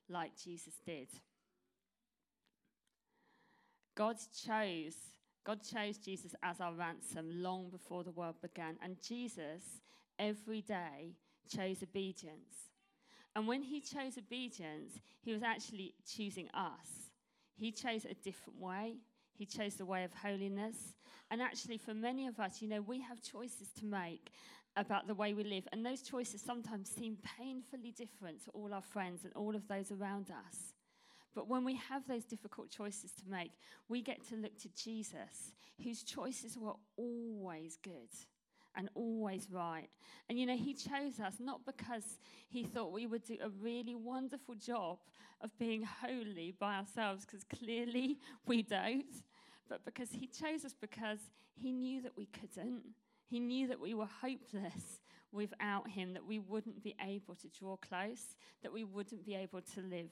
like 0.10 0.32
Jesus 0.36 0.74
did. 0.86 1.08
God 3.96 4.18
chose 4.46 4.96
God 5.46 5.62
chose 5.64 5.98
Jesus 5.98 6.36
as 6.44 6.60
our 6.60 6.74
ransom 6.74 7.30
long 7.42 7.70
before 7.70 8.04
the 8.04 8.12
world 8.12 8.36
began, 8.42 8.76
and 8.84 9.02
Jesus 9.02 9.64
every 10.20 10.60
day 10.60 11.16
chose 11.48 11.82
obedience. 11.82 12.68
And 13.34 13.48
when 13.48 13.64
he 13.64 13.80
chose 13.80 14.18
obedience, 14.18 15.00
he 15.22 15.32
was 15.32 15.42
actually 15.42 15.96
choosing 16.06 16.50
us. 16.54 17.12
He 17.56 17.72
chose 17.72 18.04
a 18.04 18.14
different 18.14 18.60
way. 18.60 18.98
He 19.34 19.46
chose 19.46 19.76
the 19.76 19.86
way 19.86 20.04
of 20.04 20.12
holiness. 20.14 20.76
And 21.32 21.42
actually, 21.42 21.78
for 21.78 21.94
many 21.94 22.28
of 22.28 22.42
us, 22.42 22.62
you 22.62 22.68
know, 22.68 22.82
we 22.82 23.00
have 23.00 23.22
choices 23.22 23.70
to 23.80 23.86
make 23.86 24.32
about 24.80 25.08
the 25.08 25.14
way 25.14 25.34
we 25.34 25.44
live. 25.44 25.68
And 25.72 25.86
those 25.86 26.02
choices 26.02 26.42
sometimes 26.42 26.90
seem 26.90 27.18
painfully 27.38 27.92
different 27.92 28.44
to 28.46 28.52
all 28.52 28.74
our 28.74 28.82
friends 28.82 29.26
and 29.26 29.34
all 29.34 29.56
of 29.56 29.68
those 29.68 29.92
around 29.92 30.32
us. 30.32 30.74
But 31.36 31.48
when 31.48 31.64
we 31.64 31.76
have 31.76 32.08
those 32.08 32.24
difficult 32.24 32.70
choices 32.70 33.12
to 33.14 33.30
make, 33.30 33.52
we 33.88 34.02
get 34.02 34.28
to 34.30 34.36
look 34.36 34.58
to 34.60 34.70
Jesus, 34.76 35.54
whose 35.84 36.04
choices 36.04 36.58
were 36.58 36.74
always 36.98 37.78
good 37.84 38.10
and 38.76 38.90
always 38.96 39.48
right. 39.52 39.90
And 40.28 40.40
you 40.40 40.46
know, 40.46 40.58
He 40.58 40.74
chose 40.74 41.20
us 41.24 41.36
not 41.40 41.66
because 41.66 42.18
He 42.50 42.64
thought 42.64 42.92
we 42.92 43.08
would 43.08 43.24
do 43.24 43.38
a 43.44 43.50
really 43.50 43.96
wonderful 43.96 44.56
job 44.56 45.00
of 45.42 45.58
being 45.58 45.84
holy 45.84 46.56
by 46.60 46.76
ourselves, 46.76 47.26
because 47.26 47.44
clearly 47.44 48.18
we 48.48 48.64
don't, 48.64 49.24
but 49.68 49.86
because 49.86 50.12
He 50.12 50.28
chose 50.28 50.66
us 50.66 50.74
because 50.80 51.20
He 51.54 51.72
knew 51.72 52.02
that 52.02 52.18
we 52.18 52.26
couldn't. 52.26 52.84
He 53.30 53.40
knew 53.40 53.68
that 53.68 53.80
we 53.80 53.94
were 53.94 54.10
hopeless 54.22 55.02
without 55.32 55.88
Him, 55.88 56.14
that 56.14 56.26
we 56.26 56.40
wouldn't 56.40 56.84
be 56.84 56.96
able 57.02 57.36
to 57.36 57.48
draw 57.48 57.78
close, 57.78 58.36
that 58.64 58.74
we 58.74 58.84
wouldn't 58.84 59.26
be 59.26 59.36
able 59.36 59.62
to 59.76 59.82
live 59.82 60.10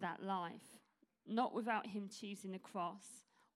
that 0.00 0.22
life. 0.22 0.80
Not 1.26 1.54
without 1.54 1.86
Him 1.86 2.08
choosing 2.08 2.52
the 2.52 2.58
cross 2.58 3.04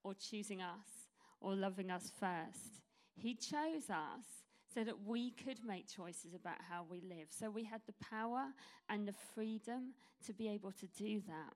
or 0.05 0.15
choosing 0.15 0.61
us 0.61 1.09
or 1.41 1.55
loving 1.55 1.91
us 1.91 2.13
first. 2.21 2.83
He 3.15 3.35
chose 3.35 3.89
us 3.91 4.45
so 4.75 4.85
that 4.85 5.07
we 5.07 5.31
could 5.31 5.65
make 5.65 5.89
choices 5.89 6.35
about 6.35 6.59
how 6.69 6.85
we 6.89 7.01
live. 7.01 7.29
So 7.31 7.51
we 7.51 7.65
had 7.65 7.81
the 7.87 7.95
power 8.05 8.49
and 8.91 9.09
the 9.09 9.15
freedom 9.35 9.95
to 10.27 10.33
be 10.35 10.49
able 10.49 10.73
to 10.73 10.87
do 10.87 11.23
that. 11.27 11.55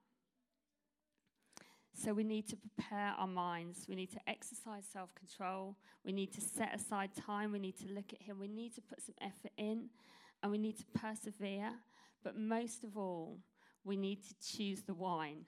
So 1.94 2.14
we 2.14 2.24
need 2.24 2.48
to 2.48 2.56
prepare 2.56 3.14
our 3.18 3.26
minds. 3.26 3.86
We 3.88 3.94
need 3.94 4.10
to 4.12 4.20
exercise 4.28 4.84
self 4.90 5.14
control. 5.14 5.76
We 6.04 6.12
need 6.12 6.32
to 6.34 6.40
set 6.40 6.74
aside 6.74 7.10
time. 7.14 7.52
We 7.52 7.58
need 7.58 7.78
to 7.78 7.92
look 7.92 8.12
at 8.12 8.22
Him. 8.22 8.38
We 8.38 8.48
need 8.48 8.74
to 8.74 8.80
put 8.80 9.02
some 9.02 9.14
effort 9.20 9.52
in 9.56 9.90
and 10.42 10.50
we 10.50 10.58
need 10.58 10.78
to 10.78 10.84
persevere. 10.98 11.70
But 12.24 12.36
most 12.36 12.84
of 12.84 12.96
all, 12.96 13.38
we 13.84 13.96
need 13.96 14.22
to 14.22 14.34
choose 14.40 14.82
the 14.82 14.94
wine. 14.94 15.46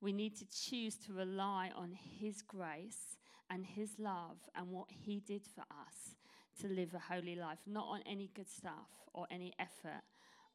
We 0.00 0.12
need 0.12 0.36
to 0.36 0.44
choose 0.44 0.96
to 1.06 1.12
rely 1.12 1.70
on 1.74 1.92
His 1.92 2.42
grace 2.42 3.16
and 3.50 3.64
His 3.64 3.90
love 3.98 4.38
and 4.54 4.68
what 4.68 4.88
He 4.90 5.20
did 5.20 5.46
for 5.46 5.62
us 5.62 6.14
to 6.60 6.68
live 6.68 6.94
a 6.94 7.14
holy 7.14 7.36
life, 7.36 7.58
not 7.66 7.86
on 7.88 8.00
any 8.06 8.30
good 8.34 8.48
stuff 8.48 8.88
or 9.12 9.26
any 9.30 9.54
effort 9.58 10.02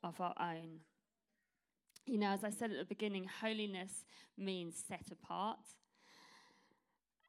of 0.03 0.19
our 0.19 0.35
own. 0.39 0.79
You 2.05 2.17
know, 2.17 2.29
as 2.29 2.43
I 2.43 2.49
said 2.49 2.71
at 2.71 2.77
the 2.77 2.85
beginning, 2.85 3.27
holiness 3.41 4.05
means 4.37 4.75
set 4.87 5.05
apart. 5.11 5.59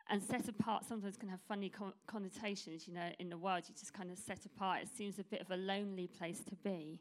And 0.09 0.23
set 0.23 0.49
apart 0.49 0.85
sometimes 0.85 1.17
can 1.17 1.29
have 1.29 1.41
funny 1.47 1.73
connotations, 2.07 2.87
you 2.87 2.95
know, 2.95 3.09
in 3.19 3.31
the 3.31 3.39
world. 3.39 3.65
You 3.69 3.75
just 3.79 3.95
kind 3.95 4.11
of 4.11 4.19
set 4.19 4.45
apart. 4.45 4.83
It 4.83 4.89
seems 4.95 5.19
a 5.19 5.25
bit 5.25 5.41
of 5.41 5.51
a 5.51 5.57
lonely 5.57 6.07
place 6.07 6.41
to 6.49 6.57
be. 6.57 7.01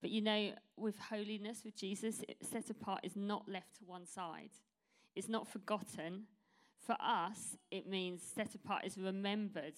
But 0.00 0.10
you 0.10 0.20
know, 0.20 0.52
with 0.76 0.98
holiness, 0.98 1.62
with 1.64 1.76
Jesus, 1.76 2.22
set 2.42 2.70
apart 2.70 3.00
is 3.02 3.16
not 3.16 3.48
left 3.48 3.76
to 3.78 3.84
one 3.84 4.06
side, 4.06 4.50
it's 5.16 5.28
not 5.28 5.48
forgotten. 5.48 6.24
For 6.86 6.96
us, 7.00 7.56
it 7.70 7.86
means 7.86 8.22
set 8.22 8.54
apart 8.54 8.86
is 8.86 8.96
remembered 8.96 9.74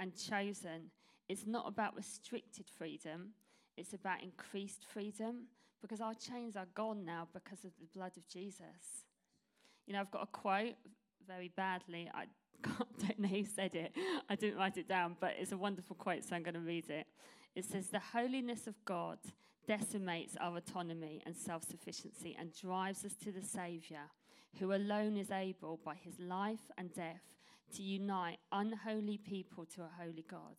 and 0.00 0.12
chosen. 0.16 0.90
It's 1.28 1.46
not 1.46 1.68
about 1.68 1.94
restricted 1.94 2.66
freedom, 2.76 3.34
it's 3.76 3.92
about 3.92 4.22
increased 4.22 4.84
freedom 4.90 5.48
because 5.80 6.00
our 6.00 6.14
chains 6.14 6.56
are 6.56 6.66
gone 6.74 7.04
now 7.04 7.28
because 7.32 7.64
of 7.64 7.72
the 7.80 7.86
blood 7.94 8.12
of 8.16 8.26
Jesus. 8.28 9.04
You 9.86 9.94
know, 9.94 10.00
I've 10.00 10.10
got 10.10 10.22
a 10.22 10.26
quote 10.26 10.74
very 11.26 11.50
badly. 11.56 12.10
I 12.12 12.24
don't 13.00 13.18
know 13.18 13.28
who 13.28 13.44
said 13.44 13.74
it. 13.74 13.92
I 14.28 14.34
didn't 14.34 14.58
write 14.58 14.76
it 14.76 14.88
down, 14.88 15.16
but 15.20 15.34
it's 15.38 15.52
a 15.52 15.56
wonderful 15.56 15.96
quote, 15.96 16.24
so 16.24 16.34
I'm 16.34 16.42
going 16.42 16.54
to 16.54 16.60
read 16.60 16.90
it. 16.90 17.06
It 17.54 17.64
says, 17.64 17.88
The 17.88 18.00
holiness 18.00 18.66
of 18.66 18.74
God 18.84 19.18
decimates 19.66 20.36
our 20.40 20.56
autonomy 20.56 21.22
and 21.26 21.36
self 21.36 21.62
sufficiency 21.64 22.36
and 22.38 22.52
drives 22.54 23.04
us 23.04 23.14
to 23.24 23.30
the 23.30 23.42
Saviour, 23.42 24.10
who 24.58 24.72
alone 24.72 25.16
is 25.16 25.30
able, 25.30 25.78
by 25.84 25.94
his 25.94 26.18
life 26.18 26.70
and 26.76 26.92
death, 26.94 27.22
to 27.76 27.82
unite 27.82 28.38
unholy 28.50 29.18
people 29.18 29.66
to 29.66 29.82
a 29.82 29.90
holy 30.00 30.24
God. 30.28 30.56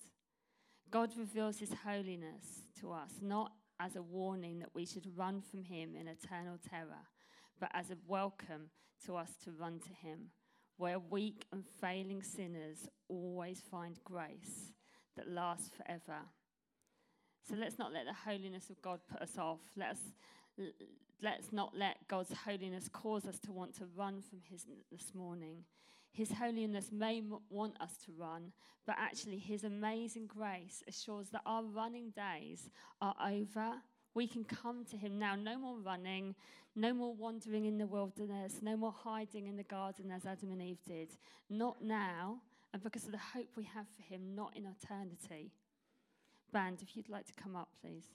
God 0.91 1.11
reveals 1.17 1.59
his 1.59 1.73
holiness 1.85 2.63
to 2.79 2.91
us, 2.91 3.11
not 3.21 3.51
as 3.79 3.95
a 3.95 4.01
warning 4.01 4.59
that 4.59 4.73
we 4.73 4.85
should 4.85 5.07
run 5.17 5.41
from 5.41 5.63
him 5.63 5.95
in 5.95 6.07
eternal 6.07 6.57
terror, 6.69 7.07
but 7.59 7.71
as 7.73 7.89
a 7.91 7.97
welcome 8.07 8.69
to 9.05 9.15
us 9.15 9.31
to 9.43 9.51
run 9.51 9.79
to 9.79 9.93
him, 10.07 10.31
where 10.77 10.99
weak 10.99 11.45
and 11.51 11.63
failing 11.81 12.21
sinners 12.21 12.87
always 13.07 13.61
find 13.71 13.99
grace 14.03 14.71
that 15.15 15.29
lasts 15.29 15.69
forever 15.75 16.19
so 17.49 17.55
let's 17.55 17.79
not 17.79 17.91
let 17.91 18.05
the 18.05 18.13
holiness 18.13 18.69
of 18.69 18.79
God 18.81 18.99
put 19.11 19.21
us 19.23 19.37
off. 19.39 19.61
Let 19.75 19.91
us, 19.91 20.01
let's 21.21 21.51
not 21.51 21.71
let 21.75 22.07
God's 22.07 22.31
holiness 22.45 22.87
cause 22.91 23.25
us 23.25 23.39
to 23.39 23.51
want 23.51 23.75
to 23.77 23.85
run 23.95 24.21
from 24.21 24.41
His 24.47 24.67
this 24.91 25.15
morning. 25.15 25.63
His 26.11 26.31
holiness 26.31 26.91
may 26.91 27.21
want 27.49 27.79
us 27.79 27.97
to 28.05 28.11
run, 28.11 28.51
but 28.85 28.95
actually, 28.97 29.37
His 29.37 29.63
amazing 29.63 30.27
grace 30.27 30.83
assures 30.87 31.29
that 31.29 31.41
our 31.45 31.63
running 31.63 32.11
days 32.11 32.69
are 33.01 33.15
over. 33.25 33.73
We 34.13 34.27
can 34.27 34.43
come 34.43 34.85
to 34.85 34.97
Him 34.97 35.19
now. 35.19 35.35
No 35.35 35.57
more 35.57 35.77
running, 35.79 36.35
no 36.75 36.93
more 36.93 37.13
wandering 37.13 37.65
in 37.65 37.77
the 37.77 37.87
wilderness, 37.87 38.59
no 38.61 38.75
more 38.75 38.91
hiding 38.91 39.47
in 39.47 39.55
the 39.55 39.63
garden 39.63 40.11
as 40.11 40.25
Adam 40.25 40.51
and 40.51 40.61
Eve 40.61 40.83
did. 40.85 41.09
Not 41.49 41.83
now, 41.83 42.41
and 42.73 42.83
because 42.83 43.05
of 43.05 43.11
the 43.11 43.17
hope 43.17 43.49
we 43.55 43.63
have 43.65 43.85
for 43.95 44.01
Him, 44.01 44.35
not 44.35 44.55
in 44.55 44.65
eternity. 44.65 45.51
Band, 46.51 46.79
if 46.81 46.97
you'd 46.97 47.09
like 47.09 47.27
to 47.27 47.33
come 47.33 47.55
up, 47.55 47.69
please. 47.81 48.05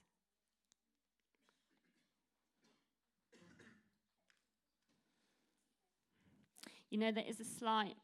You 6.90 6.98
know, 6.98 7.12
there 7.12 7.24
is 7.26 7.40
a 7.40 7.44
slight, 7.44 7.96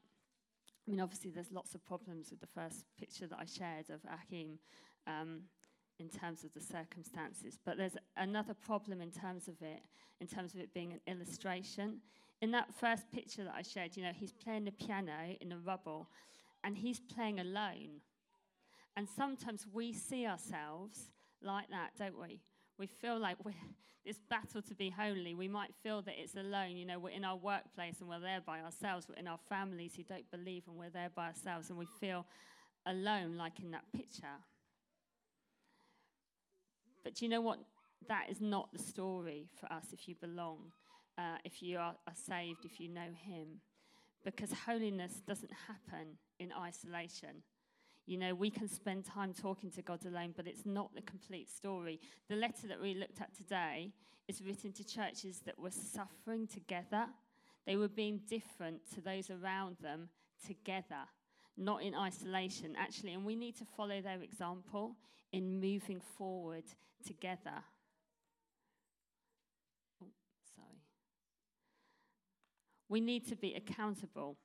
I 0.86 0.90
mean, 0.90 1.00
obviously, 1.00 1.30
there's 1.30 1.52
lots 1.52 1.74
of 1.74 1.84
problems 1.84 2.30
with 2.30 2.40
the 2.40 2.46
first 2.46 2.84
picture 2.98 3.26
that 3.26 3.38
I 3.38 3.44
shared 3.44 3.90
of 3.90 4.00
Aeham 4.02 4.58
um, 5.06 5.42
in 5.98 6.08
terms 6.08 6.44
of 6.44 6.52
the 6.54 6.60
circumstances, 6.60 7.58
but 7.64 7.76
there's 7.76 7.96
another 8.16 8.54
problem 8.54 9.00
in 9.00 9.10
terms 9.10 9.48
of 9.48 9.60
it, 9.60 9.82
in 10.20 10.26
terms 10.26 10.54
of 10.54 10.60
it 10.60 10.72
being 10.72 10.92
an 10.92 11.00
illustration. 11.06 12.00
In 12.40 12.50
that 12.52 12.72
first 12.74 13.10
picture 13.12 13.44
that 13.44 13.54
I 13.54 13.62
shared, 13.62 13.96
you 13.96 14.02
know, 14.02 14.12
he's 14.14 14.32
playing 14.32 14.64
the 14.64 14.72
piano 14.72 15.36
in 15.40 15.50
the 15.50 15.58
rubble 15.58 16.08
and 16.64 16.76
he's 16.76 17.00
playing 17.00 17.38
alone. 17.38 18.00
And 18.96 19.06
sometimes 19.08 19.66
we 19.72 19.92
see 19.92 20.26
ourselves 20.26 21.10
like 21.42 21.68
that, 21.70 21.90
don't 21.98 22.18
we? 22.18 22.40
We 22.80 22.86
feel 22.86 23.20
like 23.20 23.36
this 24.06 24.18
battle 24.30 24.62
to 24.62 24.74
be 24.74 24.88
holy. 24.88 25.34
We 25.34 25.48
might 25.48 25.74
feel 25.82 26.00
that 26.02 26.14
it's 26.16 26.34
alone. 26.34 26.76
You 26.76 26.86
know, 26.86 26.98
we're 26.98 27.10
in 27.10 27.26
our 27.26 27.36
workplace 27.36 28.00
and 28.00 28.08
we're 28.08 28.20
there 28.20 28.40
by 28.44 28.60
ourselves. 28.60 29.06
We're 29.06 29.20
in 29.20 29.28
our 29.28 29.38
families 29.50 29.92
who 29.94 30.02
don't 30.02 30.28
believe 30.30 30.62
and 30.66 30.78
we're 30.78 30.88
there 30.88 31.10
by 31.14 31.28
ourselves 31.28 31.68
and 31.68 31.78
we 31.78 31.86
feel 32.00 32.24
alone, 32.86 33.36
like 33.36 33.60
in 33.60 33.70
that 33.72 33.84
picture. 33.94 34.38
But 37.04 37.20
you 37.20 37.28
know 37.28 37.42
what? 37.42 37.58
That 38.08 38.30
is 38.30 38.40
not 38.40 38.72
the 38.72 38.78
story 38.78 39.50
for 39.60 39.70
us 39.70 39.84
if 39.92 40.08
you 40.08 40.14
belong, 40.14 40.72
uh, 41.18 41.36
if 41.44 41.62
you 41.62 41.76
are, 41.76 41.94
are 42.06 42.14
saved, 42.14 42.64
if 42.64 42.80
you 42.80 42.88
know 42.88 43.12
Him. 43.14 43.60
Because 44.24 44.52
holiness 44.66 45.20
doesn't 45.28 45.52
happen 45.68 46.16
in 46.38 46.50
isolation. 46.50 47.42
You 48.10 48.18
know, 48.18 48.34
we 48.34 48.50
can 48.50 48.68
spend 48.68 49.04
time 49.04 49.32
talking 49.32 49.70
to 49.70 49.82
God 49.82 50.04
alone, 50.04 50.34
but 50.36 50.48
it's 50.48 50.66
not 50.66 50.92
the 50.96 51.00
complete 51.00 51.48
story. 51.48 52.00
The 52.28 52.34
letter 52.34 52.66
that 52.66 52.82
we 52.82 52.92
looked 52.92 53.20
at 53.20 53.32
today 53.36 53.92
is 54.26 54.42
written 54.42 54.72
to 54.72 54.84
churches 54.84 55.42
that 55.46 55.56
were 55.56 55.70
suffering 55.70 56.48
together. 56.48 57.06
They 57.68 57.76
were 57.76 57.86
being 57.86 58.22
different 58.28 58.80
to 58.94 59.00
those 59.00 59.30
around 59.30 59.76
them 59.80 60.08
together, 60.44 61.06
not 61.56 61.84
in 61.84 61.94
isolation, 61.94 62.74
actually. 62.76 63.12
And 63.12 63.24
we 63.24 63.36
need 63.36 63.56
to 63.58 63.64
follow 63.64 64.00
their 64.00 64.20
example 64.22 64.96
in 65.32 65.60
moving 65.60 66.00
forward 66.00 66.64
together. 67.06 67.62
Oh, 70.02 70.10
sorry. 70.56 70.82
We 72.88 73.00
need 73.00 73.28
to 73.28 73.36
be 73.36 73.54
accountable. 73.54 74.36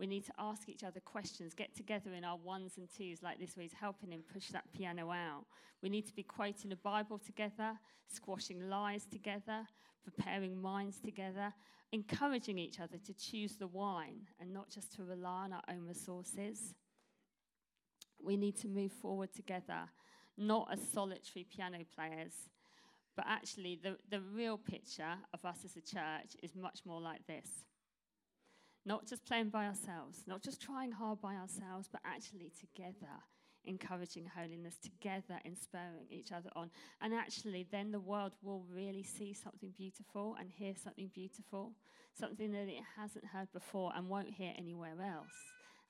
We 0.00 0.06
need 0.06 0.24
to 0.24 0.32
ask 0.38 0.66
each 0.66 0.82
other 0.82 1.00
questions, 1.00 1.52
get 1.52 1.76
together 1.76 2.14
in 2.14 2.24
our 2.24 2.38
ones 2.38 2.78
and 2.78 2.88
twos 2.88 3.22
like 3.22 3.38
this, 3.38 3.54
where 3.54 3.64
he's 3.64 3.74
helping 3.74 4.12
him 4.12 4.22
push 4.32 4.48
that 4.48 4.64
piano 4.72 5.10
out. 5.10 5.44
We 5.82 5.90
need 5.90 6.06
to 6.06 6.14
be 6.14 6.22
quoting 6.22 6.70
the 6.70 6.76
Bible 6.76 7.18
together, 7.18 7.78
squashing 8.08 8.70
lies 8.70 9.04
together, 9.04 9.66
preparing 10.02 10.56
minds 10.56 11.00
together, 11.00 11.52
encouraging 11.92 12.58
each 12.58 12.80
other 12.80 12.96
to 12.96 13.12
choose 13.12 13.56
the 13.56 13.66
wine 13.66 14.22
and 14.40 14.54
not 14.54 14.70
just 14.70 14.96
to 14.96 15.04
rely 15.04 15.44
on 15.44 15.52
our 15.52 15.62
own 15.70 15.86
resources. 15.86 16.74
We 18.24 18.38
need 18.38 18.56
to 18.60 18.68
move 18.68 18.92
forward 18.92 19.34
together, 19.34 19.82
not 20.38 20.70
as 20.72 20.80
solitary 20.80 21.44
piano 21.44 21.84
players, 21.94 22.32
but 23.16 23.26
actually, 23.28 23.78
the, 23.82 23.98
the 24.08 24.22
real 24.34 24.56
picture 24.56 25.18
of 25.34 25.44
us 25.44 25.58
as 25.62 25.76
a 25.76 25.82
church 25.82 26.36
is 26.42 26.56
much 26.56 26.80
more 26.86 27.02
like 27.02 27.26
this. 27.26 27.66
Not 28.86 29.06
just 29.06 29.26
playing 29.26 29.50
by 29.50 29.66
ourselves, 29.66 30.24
not 30.26 30.42
just 30.42 30.60
trying 30.60 30.92
hard 30.92 31.20
by 31.20 31.34
ourselves, 31.34 31.88
but 31.90 32.00
actually 32.04 32.50
together, 32.58 33.12
encouraging 33.64 34.26
holiness, 34.34 34.76
together, 34.82 35.38
inspiring 35.44 36.06
each 36.10 36.32
other 36.32 36.48
on. 36.56 36.70
And 37.02 37.12
actually, 37.12 37.66
then 37.70 37.90
the 37.90 38.00
world 38.00 38.32
will 38.42 38.64
really 38.72 39.02
see 39.02 39.34
something 39.34 39.74
beautiful 39.76 40.36
and 40.40 40.50
hear 40.50 40.72
something 40.82 41.10
beautiful, 41.12 41.72
something 42.18 42.52
that 42.52 42.68
it 42.68 42.82
hasn't 42.96 43.26
heard 43.26 43.52
before 43.52 43.92
and 43.94 44.08
won't 44.08 44.30
hear 44.30 44.52
anywhere 44.56 44.96
else. 45.02 45.34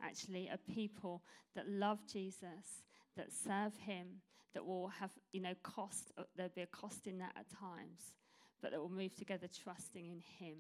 Actually, 0.03 0.49
a 0.49 0.59
people 0.73 1.23
that 1.55 1.69
love 1.69 2.01
Jesus, 2.13 2.83
that 3.17 3.33
serve 3.33 3.77
Him, 3.77 4.21
that 4.53 4.67
will 4.67 4.89
have, 4.89 5.13
you 5.33 5.41
know, 5.41 5.55
cost, 5.63 6.11
uh, 6.19 6.23
there'll 6.37 6.51
be 6.55 6.63
a 6.63 6.67
cost 6.67 7.07
in 7.07 7.19
that 7.19 7.35
at 7.37 7.47
times, 7.51 8.15
but 8.61 8.73
that 8.73 8.81
will 8.81 8.89
move 8.89 9.15
together 9.15 9.47
trusting 9.63 10.07
in 10.07 10.21
Him 10.39 10.57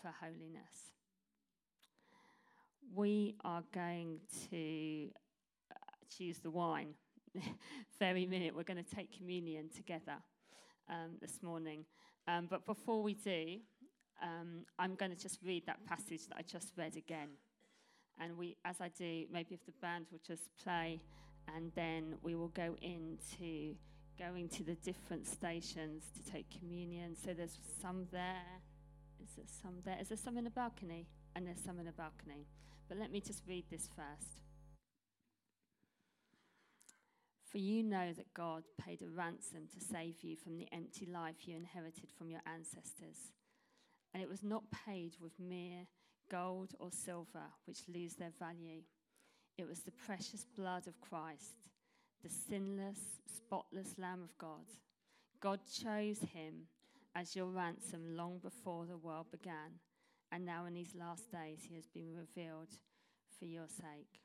for 0.00 0.10
holiness. 0.20 0.94
We 2.94 3.34
are 3.44 3.62
going 3.72 4.20
to 4.50 5.08
uh, 5.70 5.74
choose 6.16 6.38
the 6.38 6.50
wine. 6.50 6.94
Very 7.98 8.26
minute, 8.26 8.54
we're 8.54 8.62
going 8.62 8.82
to 8.82 8.94
take 8.94 9.16
communion 9.16 9.68
together 9.74 10.16
um, 10.88 11.16
this 11.20 11.42
morning. 11.42 11.84
Um, 12.26 12.46
but 12.48 12.66
before 12.66 13.02
we 13.02 13.14
do, 13.14 13.58
um, 14.22 14.64
I'm 14.78 14.94
going 14.94 15.10
to 15.14 15.20
just 15.20 15.38
read 15.44 15.66
that 15.66 15.84
passage 15.86 16.26
that 16.28 16.36
I 16.38 16.42
just 16.42 16.72
read 16.76 16.96
again. 16.96 17.28
And 18.20 18.36
we, 18.36 18.56
as 18.64 18.80
I 18.80 18.88
do, 18.88 19.24
maybe 19.30 19.54
if 19.54 19.64
the 19.64 19.72
band 19.80 20.06
will 20.10 20.20
just 20.26 20.50
play 20.62 21.00
and 21.54 21.70
then 21.74 22.14
we 22.22 22.34
will 22.34 22.48
go 22.48 22.76
into 22.82 23.74
going 24.18 24.48
to 24.48 24.64
the 24.64 24.74
different 24.76 25.26
stations 25.26 26.04
to 26.16 26.32
take 26.32 26.46
communion. 26.58 27.14
So 27.14 27.32
there's 27.32 27.58
some 27.80 28.06
there. 28.10 28.42
Is 29.22 29.30
there 29.36 29.44
some 29.62 29.74
there? 29.84 29.98
Is 30.00 30.08
there 30.08 30.18
some 30.18 30.36
in 30.36 30.44
the 30.44 30.50
balcony? 30.50 31.06
And 31.36 31.46
there's 31.46 31.62
some 31.64 31.78
in 31.78 31.86
the 31.86 31.92
balcony. 31.92 32.46
But 32.88 32.98
let 32.98 33.12
me 33.12 33.20
just 33.20 33.42
read 33.46 33.64
this 33.70 33.88
first. 33.94 34.38
For 37.50 37.58
you 37.58 37.82
know 37.82 38.12
that 38.12 38.34
God 38.34 38.64
paid 38.80 39.02
a 39.02 39.08
ransom 39.08 39.68
to 39.72 39.80
save 39.80 40.22
you 40.22 40.36
from 40.36 40.56
the 40.56 40.68
empty 40.72 41.06
life 41.06 41.46
you 41.46 41.56
inherited 41.56 42.10
from 42.16 42.30
your 42.30 42.42
ancestors. 42.46 43.32
And 44.12 44.22
it 44.22 44.28
was 44.28 44.42
not 44.42 44.64
paid 44.86 45.16
with 45.20 45.38
mere 45.38 45.86
gold 46.30 46.74
or 46.78 46.90
silver, 46.90 47.44
which 47.66 47.88
lose 47.88 48.14
their 48.14 48.32
value 48.38 48.82
it 49.58 49.66
was 49.66 49.80
the 49.80 49.90
precious 49.90 50.46
blood 50.56 50.86
of 50.86 51.00
Christ, 51.00 51.56
the 52.22 52.30
sinless, 52.30 53.00
spotless 53.26 53.98
Lamb 53.98 54.22
of 54.22 54.38
God. 54.38 54.64
God 55.40 55.58
chose 55.66 56.20
him 56.20 56.68
as 57.16 57.34
your 57.34 57.46
ransom 57.46 58.16
long 58.16 58.38
before 58.38 58.86
the 58.86 58.96
world 58.96 59.26
began, 59.32 59.80
and 60.32 60.44
now 60.44 60.66
in 60.66 60.74
these 60.74 60.94
last 60.94 61.30
days 61.30 61.60
he 61.68 61.74
has 61.76 61.86
been 61.86 62.14
revealed 62.14 62.68
for 63.38 63.44
your 63.44 63.66
sake. 63.68 64.20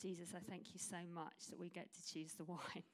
Jesus, 0.00 0.30
I 0.34 0.40
thank 0.48 0.74
you 0.74 0.80
so 0.80 0.98
much 1.14 1.48
that 1.50 1.58
we 1.58 1.70
get 1.70 1.88
to 1.94 2.12
choose 2.12 2.32
the 2.34 2.44
wine. 2.52 2.84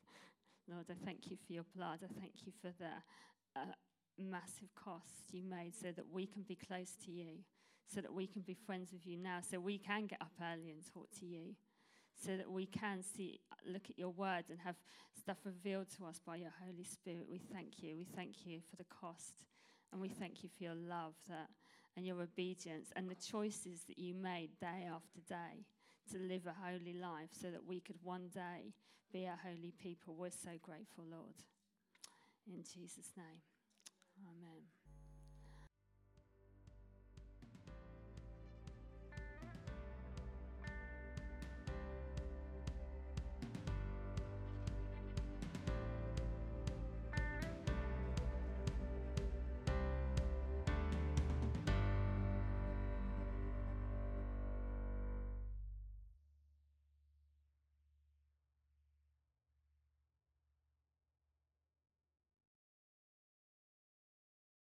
Lord, 0.68 0.86
I 0.90 0.94
thank 1.04 1.30
you 1.30 1.36
for 1.46 1.52
your 1.52 1.66
blood. 1.74 2.00
I 2.04 2.20
thank 2.20 2.46
you 2.46 2.52
for 2.60 2.72
the 2.78 3.60
uh, 3.60 3.74
massive 4.18 4.74
cost 4.76 5.32
you 5.32 5.42
made 5.42 5.74
so 5.74 5.88
that 5.90 6.04
we 6.12 6.26
can 6.26 6.42
be 6.42 6.56
close 6.56 6.94
to 7.04 7.10
you 7.10 7.38
so 7.92 8.00
that 8.00 8.12
we 8.12 8.26
can 8.26 8.42
be 8.42 8.54
friends 8.54 8.92
with 8.92 9.06
you 9.06 9.18
now, 9.18 9.38
so 9.48 9.60
we 9.60 9.78
can 9.78 10.06
get 10.06 10.20
up 10.20 10.32
early 10.40 10.70
and 10.70 10.82
talk 10.92 11.08
to 11.20 11.26
you, 11.26 11.54
so 12.24 12.36
that 12.36 12.50
we 12.50 12.66
can 12.66 13.02
see, 13.02 13.40
look 13.66 13.90
at 13.90 13.98
your 13.98 14.10
word 14.10 14.44
and 14.48 14.58
have 14.60 14.76
stuff 15.18 15.36
revealed 15.44 15.86
to 15.96 16.06
us 16.06 16.20
by 16.24 16.36
your 16.36 16.52
Holy 16.64 16.84
Spirit. 16.84 17.26
We 17.28 17.38
thank 17.38 17.82
you. 17.82 17.96
We 17.96 18.06
thank 18.16 18.46
you 18.46 18.60
for 18.70 18.76
the 18.76 18.84
cost, 18.84 19.34
and 19.92 20.00
we 20.00 20.08
thank 20.08 20.42
you 20.42 20.48
for 20.48 20.64
your 20.64 20.74
love 20.74 21.14
that, 21.28 21.48
and 21.96 22.06
your 22.06 22.20
obedience 22.22 22.88
and 22.96 23.08
the 23.08 23.14
choices 23.14 23.84
that 23.86 23.98
you 23.98 24.14
made 24.14 24.50
day 24.58 24.88
after 24.90 25.20
day 25.28 25.66
to 26.10 26.18
live 26.18 26.46
a 26.46 26.54
holy 26.66 26.94
life 26.94 27.30
so 27.30 27.50
that 27.50 27.66
we 27.66 27.80
could 27.80 27.96
one 28.02 28.28
day 28.34 28.72
be 29.12 29.24
a 29.24 29.38
holy 29.42 29.72
people. 29.78 30.14
We're 30.14 30.30
so 30.30 30.52
grateful, 30.62 31.04
Lord. 31.10 31.36
In 32.46 32.62
Jesus' 32.62 33.12
name, 33.16 33.42
amen. 34.26 34.71